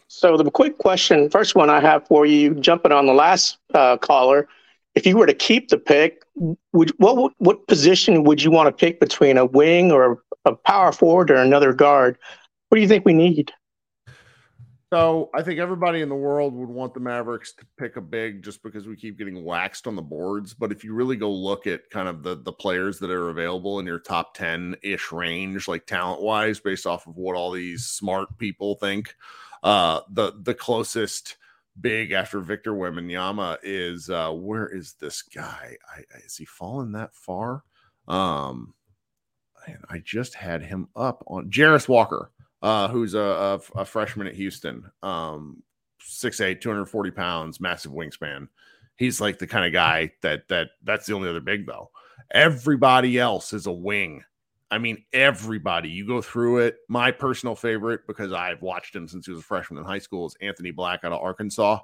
[0.07, 3.97] So, the quick question, first one I have for you, jumping on the last uh,
[3.97, 4.47] caller,
[4.95, 6.23] if you were to keep the pick,
[6.73, 10.91] would what what position would you want to pick between a wing or a power
[10.91, 12.17] forward or another guard?
[12.69, 13.51] What do you think we need?
[14.91, 18.41] So I think everybody in the world would want the Mavericks to pick a big
[18.41, 20.53] just because we keep getting waxed on the boards.
[20.53, 23.79] But if you really go look at kind of the the players that are available
[23.79, 27.85] in your top 10 ish range, like talent wise, based off of what all these
[27.85, 29.13] smart people think,
[29.63, 31.37] uh the the closest
[31.79, 35.75] big after Victor Wembanyama is uh where is this guy?
[35.95, 37.63] I, is he fallen that far?
[38.07, 38.73] Um
[39.67, 42.31] man, I just had him up on Jarace Walker
[42.61, 43.19] uh, who's a,
[43.75, 45.61] a, a freshman at Houston, um,
[46.01, 48.47] 6'8", 240 pounds, massive wingspan.
[48.95, 51.91] He's like the kind of guy that that that's the only other big though.
[52.31, 54.23] Everybody else is a wing.
[54.69, 55.89] I mean, everybody.
[55.89, 56.77] You go through it.
[56.89, 60.27] My personal favorite, because I've watched him since he was a freshman in high school,
[60.27, 61.79] is Anthony Black out of Arkansas.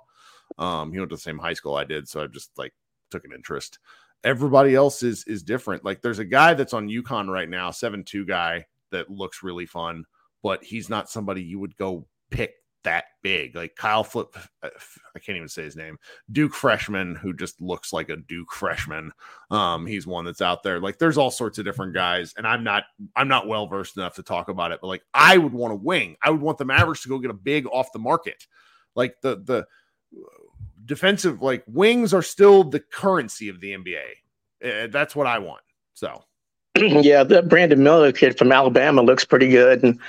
[0.57, 2.73] Um, he went to the same high school I did, so I just like
[3.09, 3.79] took an interest.
[4.23, 5.83] Everybody else is is different.
[5.85, 9.65] Like there's a guy that's on UConn right now, seven two guy that looks really
[9.65, 10.05] fun,
[10.41, 13.55] but he's not somebody you would go pick that big.
[13.55, 15.97] Like Kyle Flip, I can't even say his name.
[16.31, 19.11] Duke freshman who just looks like a Duke freshman.
[19.51, 20.79] Um, he's one that's out there.
[20.79, 22.83] Like there's all sorts of different guys, and I'm not
[23.15, 24.79] I'm not well versed enough to talk about it.
[24.81, 26.15] But like I would want a wing.
[26.21, 28.45] I would want the Mavericks to go get a big off the market.
[28.95, 29.65] Like the the
[30.85, 34.03] defensive like wings are still the currency of the NBA.
[34.63, 35.61] Uh, that's what I want.
[35.93, 36.23] So
[36.75, 39.99] yeah, the Brandon Miller kid from Alabama looks pretty good, and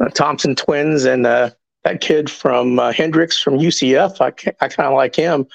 [0.00, 1.50] uh, Thompson twins, and uh,
[1.84, 4.20] that Kidd from uh, Hendricks from UCF.
[4.20, 4.26] I
[4.60, 5.46] I kind of like him.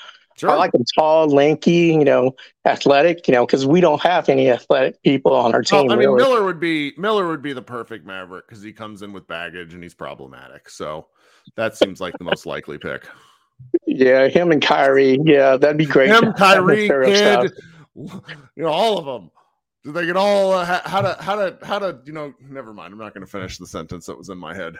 [0.42, 3.28] I like him tall, lanky, you know, athletic.
[3.28, 5.88] You know, because we don't have any athletic people on our team.
[5.88, 6.24] Well, I mean, really.
[6.24, 9.74] Miller would be Miller would be the perfect Maverick because he comes in with baggage
[9.74, 10.70] and he's problematic.
[10.70, 11.08] So
[11.56, 13.08] that seems like the most likely pick.
[13.86, 15.20] Yeah, him and Kyrie.
[15.24, 16.10] Yeah, that'd be great.
[16.10, 17.52] Him, Kyrie, kid,
[17.96, 18.12] you
[18.58, 19.30] know, all of them.
[19.84, 22.34] Do they get all uh, how to how to how to you know?
[22.42, 22.94] Never mind.
[22.94, 24.78] I'm not going to finish the sentence that was in my head.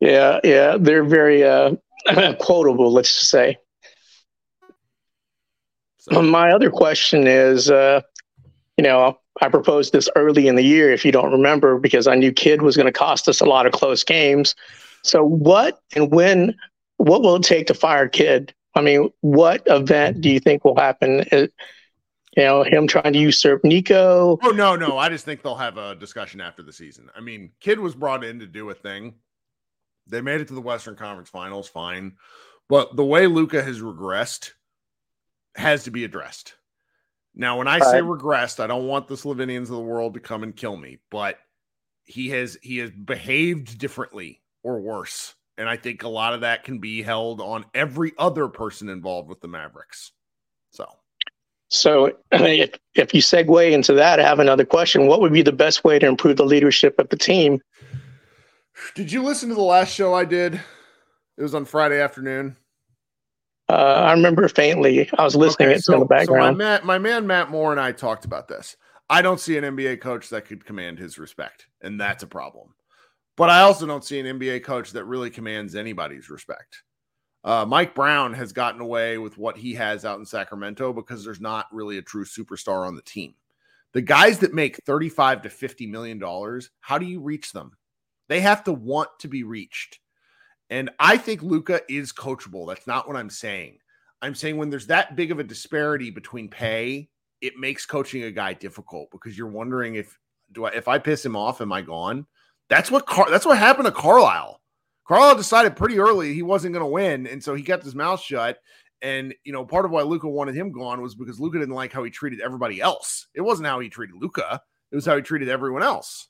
[0.00, 1.74] Yeah, yeah, they're very uh,
[2.38, 2.92] quotable.
[2.92, 3.58] Let's just say.
[5.98, 6.22] So.
[6.22, 8.02] My other question is, uh,
[8.76, 12.14] you know, I proposed this early in the year, if you don't remember, because I
[12.14, 14.54] knew Kidd was going to cost us a lot of close games.
[15.02, 16.56] So, what and when,
[16.96, 18.52] what will it take to fire Kidd?
[18.74, 21.24] I mean, what event do you think will happen?
[21.32, 21.52] It,
[22.36, 24.38] you know, him trying to usurp Nico.
[24.42, 24.96] Oh no, no.
[24.96, 27.10] I just think they'll have a discussion after the season.
[27.16, 29.14] I mean, Kidd was brought in to do a thing.
[30.08, 32.16] They made it to the Western Conference Finals, fine.
[32.68, 34.52] But the way Luka has regressed
[35.54, 36.54] has to be addressed.
[37.34, 40.42] Now, when I say regressed, I don't want the Slovenians of the world to come
[40.42, 41.38] and kill me, but
[42.04, 45.34] he has he has behaved differently or worse.
[45.56, 49.28] And I think a lot of that can be held on every other person involved
[49.28, 50.12] with the Mavericks.
[50.70, 50.86] So
[51.68, 55.06] so if, if you segue into that, I have another question.
[55.06, 57.60] What would be the best way to improve the leadership of the team?
[58.94, 60.54] Did you listen to the last show I did?
[60.54, 62.56] It was on Friday afternoon.
[63.68, 63.72] Uh,
[64.06, 65.08] I remember faintly.
[65.18, 66.42] I was listening okay, so, in the background.
[66.42, 68.76] So my, man, my man Matt Moore and I talked about this.
[69.10, 72.74] I don't see an NBA coach that could command his respect, and that's a problem.
[73.36, 76.82] But I also don't see an NBA coach that really commands anybody's respect.
[77.44, 81.40] Uh, Mike Brown has gotten away with what he has out in Sacramento because there's
[81.40, 83.34] not really a true superstar on the team.
[83.92, 87.77] The guys that make 35 to 50 million dollars, how do you reach them?
[88.28, 89.98] They have to want to be reached.
[90.70, 92.68] And I think Luka is coachable.
[92.68, 93.78] That's not what I'm saying.
[94.20, 97.08] I'm saying when there's that big of a disparity between pay,
[97.40, 100.18] it makes coaching a guy difficult because you're wondering if
[100.52, 102.26] do I if I piss him off, am I gone?
[102.68, 104.60] That's what Car- that's what happened to Carlisle.
[105.06, 108.20] Carlisle decided pretty early he wasn't going to win, and so he kept his mouth
[108.20, 108.58] shut.
[109.00, 111.92] And you know, part of why Luka wanted him gone was because Luka didn't like
[111.92, 113.28] how he treated everybody else.
[113.34, 114.60] It wasn't how he treated Luka;
[114.90, 116.28] it was how he treated everyone else.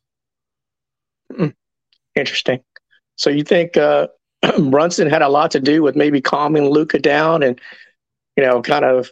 [1.34, 1.48] Hmm.
[2.18, 2.60] Interesting.
[3.16, 4.08] So you think uh,
[4.70, 7.60] Brunson had a lot to do with maybe calming Luka down and
[8.36, 9.10] you know, kind of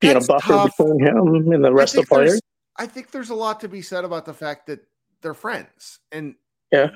[0.00, 0.76] being That's a buffer tough.
[0.76, 2.40] between him and the rest of the players?
[2.76, 4.80] I think there's a lot to be said about the fact that
[5.22, 6.34] they're friends and
[6.70, 6.88] yeah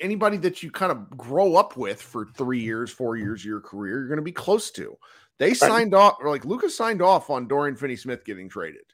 [0.00, 3.60] anybody that you kind of grow up with for three years, four years of your
[3.60, 4.96] career, you're going to be close to.
[5.38, 5.56] They right.
[5.56, 8.84] signed off, or like Luka signed off on Dorian Finney Smith getting traded.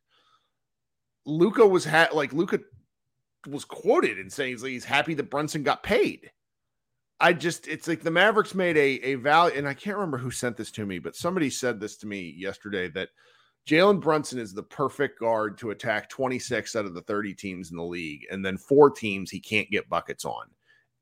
[1.26, 2.60] Luka was ha- like Luka
[3.46, 6.30] was quoted in saying he's happy that Brunson got paid.
[7.20, 10.30] I just it's like the Mavericks made a a value, and I can't remember who
[10.30, 13.10] sent this to me, but somebody said this to me yesterday that
[13.68, 17.76] Jalen Brunson is the perfect guard to attack 26 out of the 30 teams in
[17.76, 20.46] the league, and then four teams he can't get buckets on.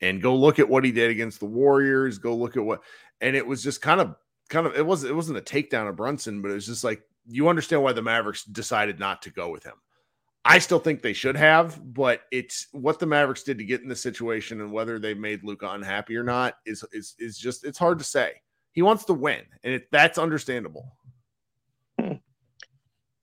[0.00, 2.18] And go look at what he did against the Warriors.
[2.18, 2.82] Go look at what,
[3.20, 4.14] and it was just kind of,
[4.48, 7.02] kind of, it was it wasn't a takedown of Brunson, but it was just like
[7.26, 9.74] you understand why the Mavericks decided not to go with him.
[10.44, 13.88] I still think they should have, but it's what the Mavericks did to get in
[13.88, 17.78] the situation and whether they made Luka unhappy or not is is is just it's
[17.78, 18.32] hard to say.
[18.72, 20.92] He wants to win, and it, that's understandable.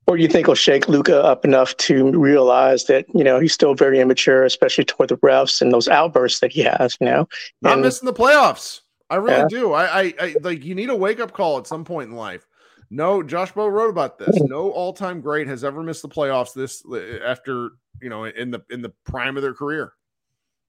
[0.06, 3.52] Or do you think he'll shake Luka up enough to realize that you know he's
[3.52, 6.96] still very immature, especially toward the refs and those outbursts that he has?
[7.00, 7.28] You know,
[7.64, 8.82] I'm missing the playoffs.
[9.10, 9.48] I really yeah.
[9.48, 9.72] do.
[9.72, 12.46] I, I, I like you need a wake up call at some point in life.
[12.90, 14.40] No, Josh Bowe wrote about this.
[14.42, 16.84] No all time great has ever missed the playoffs this
[17.24, 17.70] after
[18.00, 19.92] you know in the in the prime of their career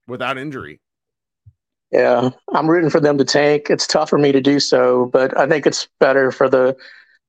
[0.07, 0.79] without injury.
[1.91, 3.67] Yeah, I'm rooting for them to tank.
[3.69, 6.75] It's tough for me to do so, but I think it's better for the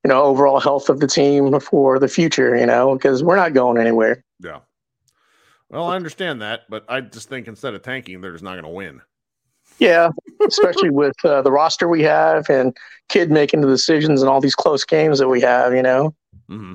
[0.03, 2.55] you know overall health of the team for the future.
[2.55, 4.23] You know, because we're not going anywhere.
[4.39, 4.59] Yeah.
[5.69, 8.63] Well, I understand that, but I just think instead of tanking, they're just not going
[8.63, 9.01] to win.
[9.79, 10.09] Yeah,
[10.45, 12.75] especially with uh, the roster we have and
[13.07, 16.13] Kidd making the decisions and all these close games that we have, you know.
[16.49, 16.73] Mm-hmm.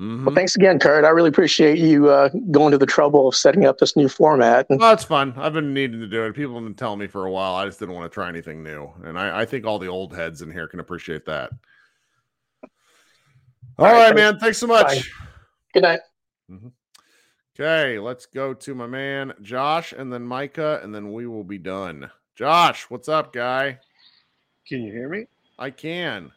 [0.00, 0.26] Mm-hmm.
[0.26, 1.06] Well, thanks again, Kurt.
[1.06, 4.66] I really appreciate you uh, going to the trouble of setting up this new format.
[4.68, 5.32] Well, it's fun.
[5.38, 6.34] I've been needing to do it.
[6.34, 7.54] People have been telling me for a while.
[7.54, 10.14] I just didn't want to try anything new, and I, I think all the old
[10.14, 11.50] heads in here can appreciate that.
[12.62, 12.68] all,
[13.78, 14.38] all right, right man.
[14.38, 14.86] Thanks so much.
[14.86, 15.02] Bye.
[15.72, 16.00] Good night.
[16.50, 16.68] Mm-hmm.
[17.58, 21.56] Okay, let's go to my man Josh and then Micah, and then we will be
[21.56, 22.10] done.
[22.34, 23.78] Josh, what's up, guy?
[24.68, 25.24] Can you hear me?
[25.58, 26.30] I can.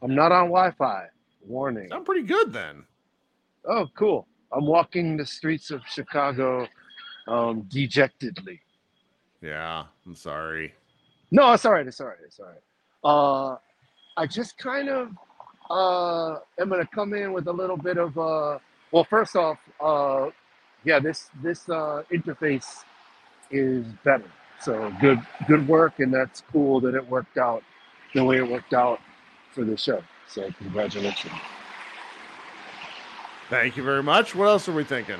[0.00, 1.06] I'm not on Wi Fi.
[1.44, 1.92] Warning.
[1.92, 2.84] I'm pretty good then.
[3.64, 4.28] Oh, cool.
[4.52, 6.68] I'm walking the streets of Chicago
[7.26, 8.60] um, dejectedly.
[9.40, 10.72] Yeah, I'm sorry.
[11.32, 11.86] No, it's all right.
[11.88, 12.18] It's all right.
[12.24, 12.62] It's all right.
[13.02, 13.56] Uh,
[14.16, 15.08] I just kind of
[15.68, 18.58] uh, am going to come in with a little bit of uh,
[18.92, 20.30] well, first off, uh,
[20.84, 22.84] yeah, this this uh, interface
[23.50, 24.30] is better.
[24.60, 27.62] So good good work, and that's cool that it worked out
[28.14, 29.00] the way it worked out
[29.52, 30.02] for the show.
[30.28, 31.32] So congratulations.
[33.50, 34.34] Thank you very much.
[34.34, 35.18] What else are we thinking?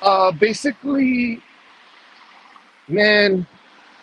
[0.00, 1.42] Uh, basically,
[2.88, 3.46] man,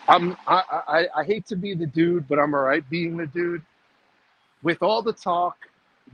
[0.08, 3.26] I'm I, I I hate to be the dude, but I'm all right being the
[3.26, 3.62] dude.
[4.62, 5.56] With all the talk,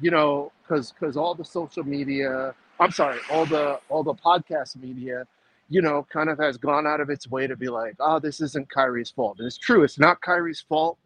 [0.01, 4.77] you know, because because all the social media, I'm sorry, all the all the podcast
[4.77, 5.27] media,
[5.69, 8.41] you know, kind of has gone out of its way to be like, oh, this
[8.41, 9.39] isn't Kyrie's fault.
[9.39, 10.99] And it's true, it's not Kyrie's fault.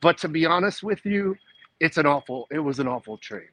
[0.00, 1.36] But to be honest with you,
[1.80, 2.46] it's an awful.
[2.50, 3.48] It was an awful trade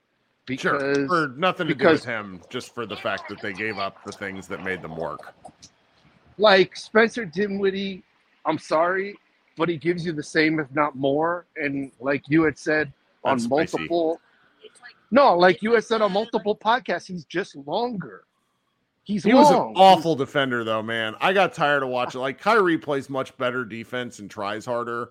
[0.57, 4.03] Sure, for nothing to do with him, just for the fact that they gave up
[4.05, 5.33] the things that made them work.
[6.37, 8.03] like Spencer Dinwiddie,
[8.45, 9.15] I'm sorry,
[9.57, 11.45] but he gives you the same, if not more.
[11.55, 12.91] And like you had said
[13.23, 13.87] on That's spicy.
[14.79, 18.23] Multiple, no, like you had said on multiple podcasts, he's just longer.
[19.03, 19.73] He's He was an long.
[19.75, 21.15] awful defender, though, man.
[21.19, 22.21] I got tired of watching.
[22.21, 25.09] Like Kyrie plays much better defense and tries harder.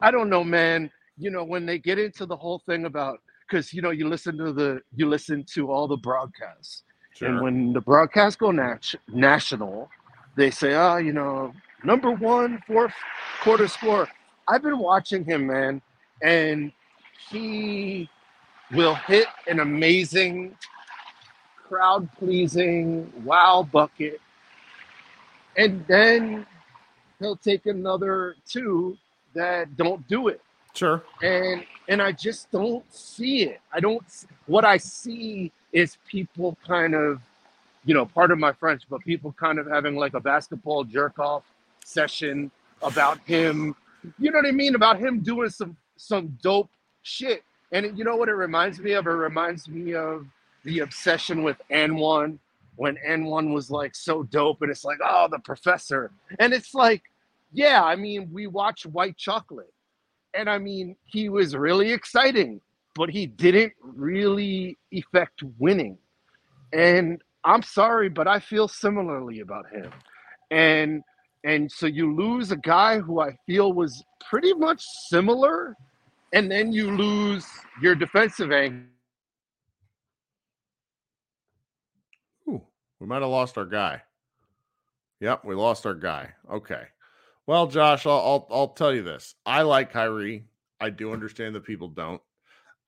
[0.00, 0.90] I don't know, man.
[1.18, 4.36] You know, when they get into the whole thing about because you know you listen
[4.38, 6.82] to the you listen to all the broadcasts,
[7.14, 7.28] Sure.
[7.28, 9.88] and when the broadcasts go nat- national,
[10.36, 11.52] they say, "Oh, you know,
[11.84, 12.94] number one fourth
[13.42, 14.08] quarter score."
[14.48, 15.80] I've been watching him, man,
[16.22, 16.70] and
[17.30, 18.08] he
[18.72, 20.56] will hit an amazing,
[21.56, 24.20] crowd pleasing wow bucket,
[25.56, 26.46] and then
[27.18, 28.96] he'll take another two
[29.34, 30.40] that don't do it
[30.74, 31.02] Sure.
[31.22, 33.60] and and I just don't see it.
[33.72, 34.04] I don't.
[34.46, 37.20] What I see is people kind of,
[37.84, 41.18] you know, part of my French, but people kind of having like a basketball jerk
[41.18, 41.44] off
[41.84, 42.50] session
[42.82, 43.74] about him.
[44.18, 44.74] You know what I mean?
[44.74, 46.70] About him doing some some dope
[47.06, 47.44] shit.
[47.72, 49.06] And you know what it reminds me of?
[49.06, 50.26] It reminds me of
[50.64, 52.38] the obsession with And1
[52.76, 56.10] when And1 was like so dope, and it's like, oh, the professor.
[56.38, 57.02] And it's like,
[57.52, 59.72] yeah, I mean, we watch White Chocolate
[60.36, 62.60] and I mean, he was really exciting,
[62.94, 65.98] but he didn't really affect winning.
[66.72, 69.90] And I'm sorry, but I feel similarly about him.
[70.50, 71.02] And
[71.44, 75.76] and so you lose a guy who I feel was pretty much similar,
[76.32, 77.46] and then you lose
[77.80, 78.86] your defensive angle.
[82.98, 84.02] We might have lost our guy.
[85.20, 86.32] Yep, we lost our guy.
[86.50, 86.82] Okay.
[87.46, 89.34] Well, Josh, I'll, I'll I'll tell you this.
[89.44, 90.46] I like Kyrie.
[90.80, 92.20] I do understand that people don't.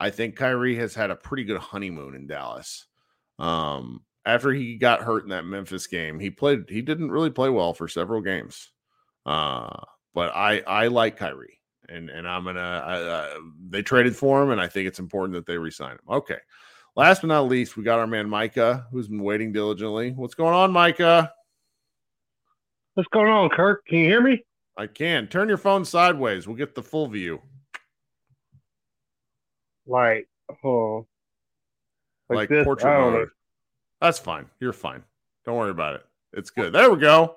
[0.00, 2.86] I think Kyrie has had a pretty good honeymoon in Dallas.
[3.38, 6.64] Um, after he got hurt in that Memphis game, he played.
[6.68, 8.70] He didn't really play well for several games.
[9.24, 9.80] Uh,
[10.14, 11.57] but I I like Kyrie,
[11.88, 12.60] and and I'm gonna.
[12.60, 13.34] I, uh,
[13.70, 15.98] they traded for him, and I think it's important that they resign him.
[16.08, 16.38] Okay.
[16.96, 20.10] Last but not least, we got our man Micah, who's been waiting diligently.
[20.12, 21.32] What's going on, Micah?
[22.94, 23.86] What's going on, Kirk?
[23.86, 24.42] Can you hear me?
[24.76, 25.28] I can.
[25.28, 26.48] Turn your phone sideways.
[26.48, 27.40] We'll get the full view.
[29.86, 30.28] Like,
[30.64, 31.06] oh,
[32.28, 32.64] Like, like, this.
[32.64, 33.18] portrait I don't know.
[33.20, 33.28] mode.
[34.00, 34.46] That's fine.
[34.60, 35.02] You're fine.
[35.44, 36.06] Don't worry about it.
[36.32, 36.72] It's good.
[36.72, 37.36] There we go.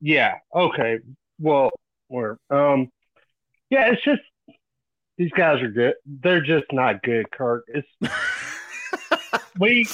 [0.00, 0.36] Yeah.
[0.54, 1.00] Okay.
[1.38, 1.70] Well,
[2.12, 2.88] or um,
[3.70, 3.90] yeah.
[3.92, 4.22] It's just
[5.16, 5.94] these guys are good.
[6.06, 7.64] They're just not good, Kirk.
[7.68, 7.88] It's
[9.58, 9.86] we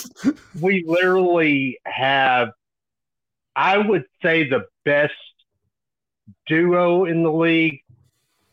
[0.61, 2.51] we literally have,
[3.55, 5.15] I would say, the best
[6.47, 7.81] duo in the league,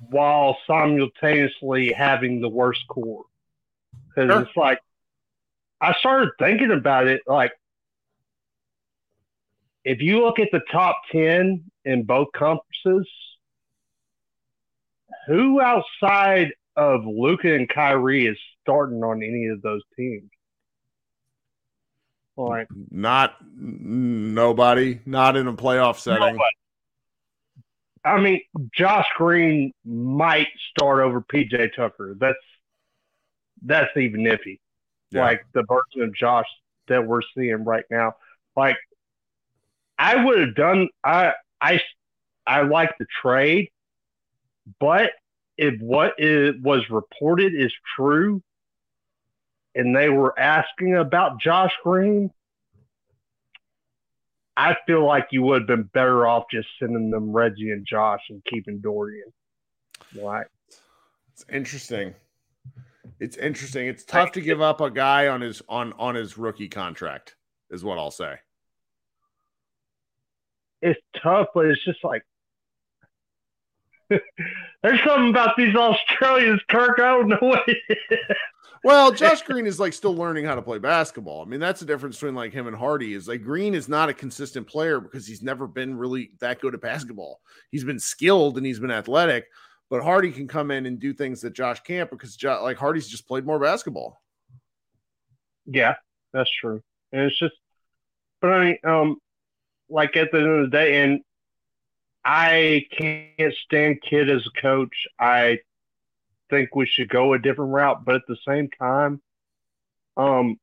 [0.10, 3.24] while simultaneously having the worst core.
[4.10, 4.42] Because Sure.
[4.44, 4.80] it's like
[5.82, 7.52] I started thinking about it, like
[9.84, 13.08] if you look at the top 10 in both conferences,
[15.28, 20.30] who outside of Luka and Kyrie is starting on any of those teams?
[22.38, 25.00] Like, Not nobody.
[25.06, 26.20] Not in a playoff setting.
[26.20, 26.56] Nobody.
[28.04, 28.42] I mean,
[28.74, 32.16] Josh Green might start over PJ Tucker.
[32.20, 32.38] That's
[33.64, 34.60] that's even iffy.
[35.12, 35.24] Yeah.
[35.24, 36.46] Like the version of Josh
[36.88, 38.14] that we're seeing right now.
[38.56, 38.78] Like
[39.98, 41.82] I would have done I I
[42.46, 43.70] I like the trade,
[44.80, 45.12] but
[45.58, 48.42] if what is, was reported is true
[49.74, 52.32] and they were asking about Josh Green,
[54.58, 58.22] I feel like you would have been better off just sending them Reggie and Josh
[58.30, 59.34] and keeping Dorian.
[60.16, 60.48] Like,
[61.34, 62.16] It's interesting.
[63.20, 63.88] It's interesting.
[63.88, 67.36] It's tough to give up a guy on his on on his rookie contract,
[67.70, 68.36] is what I'll say.
[70.82, 72.24] it's tough, but it's just like
[74.84, 77.00] there's something about these Australians, Kirk.
[77.00, 77.68] I don't know what.
[78.86, 81.42] Well, Josh Green is like still learning how to play basketball.
[81.42, 83.14] I mean, that's the difference between like him and Hardy.
[83.14, 86.76] Is like Green is not a consistent player because he's never been really that good
[86.76, 87.42] at basketball.
[87.72, 89.48] He's been skilled and he's been athletic,
[89.90, 93.28] but Hardy can come in and do things that Josh can't because like Hardy's just
[93.28, 94.22] played more basketball.
[95.66, 95.96] Yeah,
[96.32, 96.82] that's true.
[97.12, 97.56] And it's just,
[98.40, 99.18] but I mean, um,
[99.90, 101.22] like at the end of the day, and
[102.26, 105.06] I can't stand Kidd as a coach.
[105.20, 105.60] I
[106.50, 109.22] think we should go a different route, but at the same time,
[110.18, 110.58] um,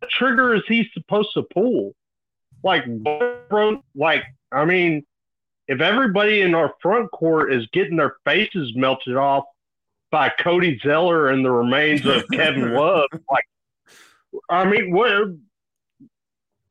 [0.00, 1.94] what trigger is he supposed to pull?
[2.64, 2.84] Like,
[3.94, 5.06] like I mean,
[5.68, 9.44] if everybody in our front court is getting their faces melted off
[10.10, 13.44] by Cody Zeller and the remains of Kevin Love, like,
[14.48, 15.28] I mean, what?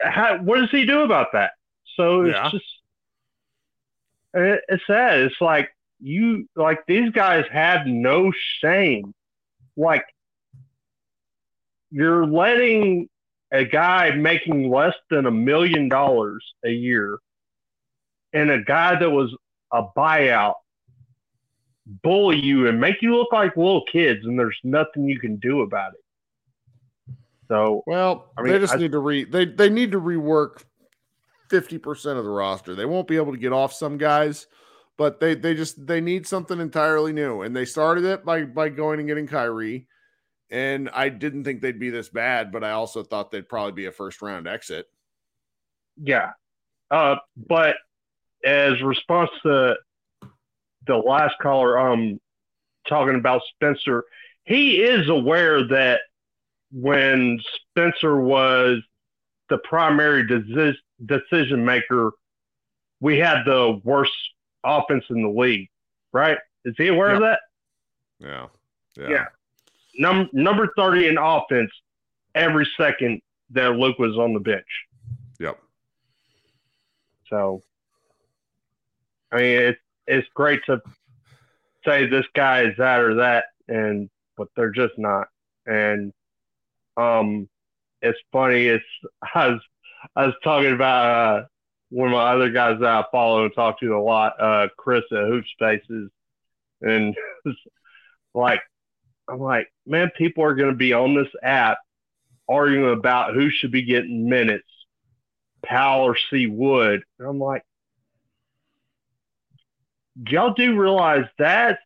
[0.02, 1.52] How, what does he do about that?
[1.96, 2.50] So it's Yeah.
[2.52, 2.66] just
[4.34, 5.20] it- it's sad.
[5.20, 5.70] It's like
[6.00, 9.14] you like these guys have no shame.
[9.76, 10.06] Like
[11.92, 13.10] you're letting
[13.52, 17.18] a guy making less than a million dollars a year
[18.32, 19.36] and a guy that was
[19.74, 20.56] a buyout
[22.04, 25.62] bully you and make you look like little kids and there's nothing you can do
[25.62, 27.16] about it.
[27.48, 30.64] So Well, I mean, they just I- need to re they they need to rework
[31.50, 32.76] fifty percent of the roster.
[32.76, 34.48] They won't be able to get off some guys,
[34.98, 37.42] but they they just they need something entirely new.
[37.42, 39.88] And they started it by by going and getting Kyrie.
[40.52, 43.86] And I didn't think they'd be this bad, but I also thought they'd probably be
[43.86, 44.88] a first round exit.
[46.02, 46.32] Yeah.
[46.90, 47.76] Uh, but
[48.44, 49.76] as response to
[50.88, 52.20] the last caller, um,
[52.88, 54.06] talking about Spencer,
[54.44, 56.02] he is aware that
[56.72, 57.40] when
[57.70, 58.80] Spencer was
[59.50, 60.26] the primary
[61.06, 62.12] decision maker,
[63.00, 64.12] we had the worst
[64.64, 65.70] offense in the league,
[66.12, 66.38] right?
[66.66, 67.40] Is he aware of that?
[68.20, 68.48] Yeah.
[68.98, 69.26] Yeah.
[69.98, 71.72] Num- number 30 in offense
[72.36, 73.22] every second
[73.52, 74.66] that Luke was on the bench.
[75.40, 75.60] Yep.
[77.30, 77.62] So,
[79.32, 80.82] I mean, it's it's great to
[81.86, 85.28] say this guy is that or that, and but they're just not.
[85.66, 86.12] And
[86.98, 87.48] um,
[88.02, 88.68] it's funny.
[88.68, 88.86] It's
[89.36, 89.62] I was
[90.16, 91.46] I was talking about uh,
[91.90, 95.04] one of my other guys that I follow and talk to a lot, uh, Chris
[95.12, 96.10] at Hoop Spaces,
[96.82, 97.16] and
[98.34, 98.62] like
[99.28, 101.80] I'm like, man, people are going to be on this app
[102.48, 104.68] arguing about who should be getting minutes,
[105.64, 107.04] Powell or C Wood.
[107.20, 107.64] And I'm like,
[110.28, 111.82] y'all do realize that's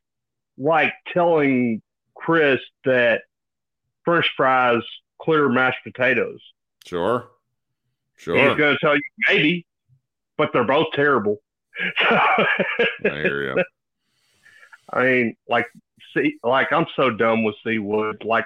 [0.57, 1.81] like telling
[2.15, 3.21] Chris that
[4.05, 4.83] French fries
[5.21, 6.39] clear mashed potatoes.
[6.85, 7.29] Sure.
[8.17, 8.35] Sure.
[8.35, 9.65] He's going to tell you maybe,
[10.37, 11.37] but they're both terrible.
[11.99, 12.47] I
[13.03, 13.63] hear you.
[14.91, 15.65] I mean, like,
[16.15, 18.23] see, like I'm so dumb with C Wood.
[18.23, 18.45] Like,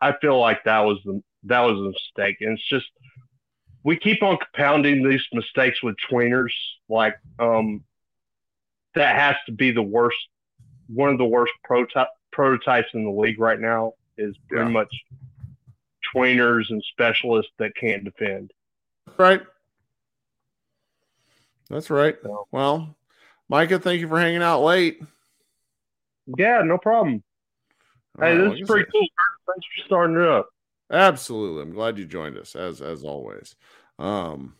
[0.00, 2.86] I feel like that was the that was a mistake, and it's just
[3.82, 6.52] we keep on compounding these mistakes with tweeners.
[6.88, 7.82] Like, um,
[8.94, 10.18] that has to be the worst,
[10.88, 14.70] one of the worst prototype prototypes in the league right now is pretty Yeah.
[14.70, 14.94] much
[16.14, 18.52] tweeners and specialists that can't defend.
[19.18, 19.42] Right.
[21.68, 22.16] That's right.
[22.50, 22.96] Well,
[23.48, 25.00] Micah, thank you for hanging out late.
[26.36, 27.22] Yeah, no problem.
[28.18, 29.06] All hey, right, this is pretty cool.
[29.46, 30.48] Thanks for starting it up.
[30.90, 31.62] Absolutely.
[31.62, 33.56] I'm glad you joined us as as always.
[33.98, 34.56] Um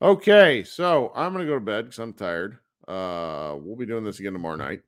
[0.00, 2.58] okay, so I'm gonna go to bed because I'm tired.
[2.86, 4.82] Uh we'll be doing this again tomorrow night.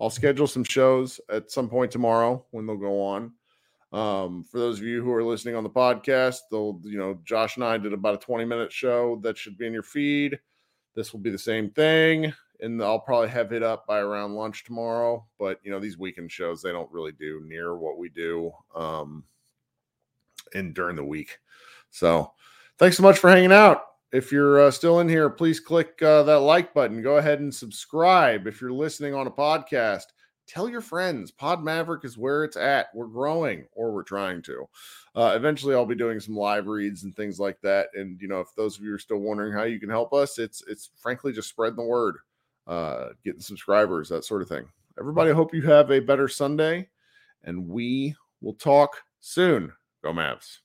[0.00, 3.32] I'll schedule some shows at some point tomorrow when they'll go on.
[3.92, 7.64] Um, for those of you who are listening on the podcast, you know, Josh and
[7.64, 10.38] I did about a 20 minute show that should be in your feed.
[10.94, 14.64] This will be the same thing, and I'll probably have it up by around lunch
[14.64, 15.26] tomorrow.
[15.38, 19.24] But you know, these weekend shows they don't really do near what we do um
[20.54, 21.38] in during the week.
[21.90, 22.32] So
[22.78, 23.82] thanks so much for hanging out.
[24.12, 27.02] If you're uh, still in here, please click uh, that like button.
[27.02, 28.46] Go ahead and subscribe.
[28.46, 30.06] If you're listening on a podcast,
[30.46, 31.30] tell your friends.
[31.30, 32.88] Pod Maverick is where it's at.
[32.94, 34.68] We're growing, or we're trying to.
[35.14, 37.88] Uh, eventually, I'll be doing some live reads and things like that.
[37.94, 40.38] And you know, if those of you are still wondering how you can help us,
[40.38, 42.16] it's it's frankly just spreading the word,
[42.66, 44.66] uh, getting subscribers, that sort of thing.
[44.98, 46.88] Everybody, I hope you have a better Sunday,
[47.44, 49.72] and we will talk soon.
[50.02, 50.58] Go Mavs.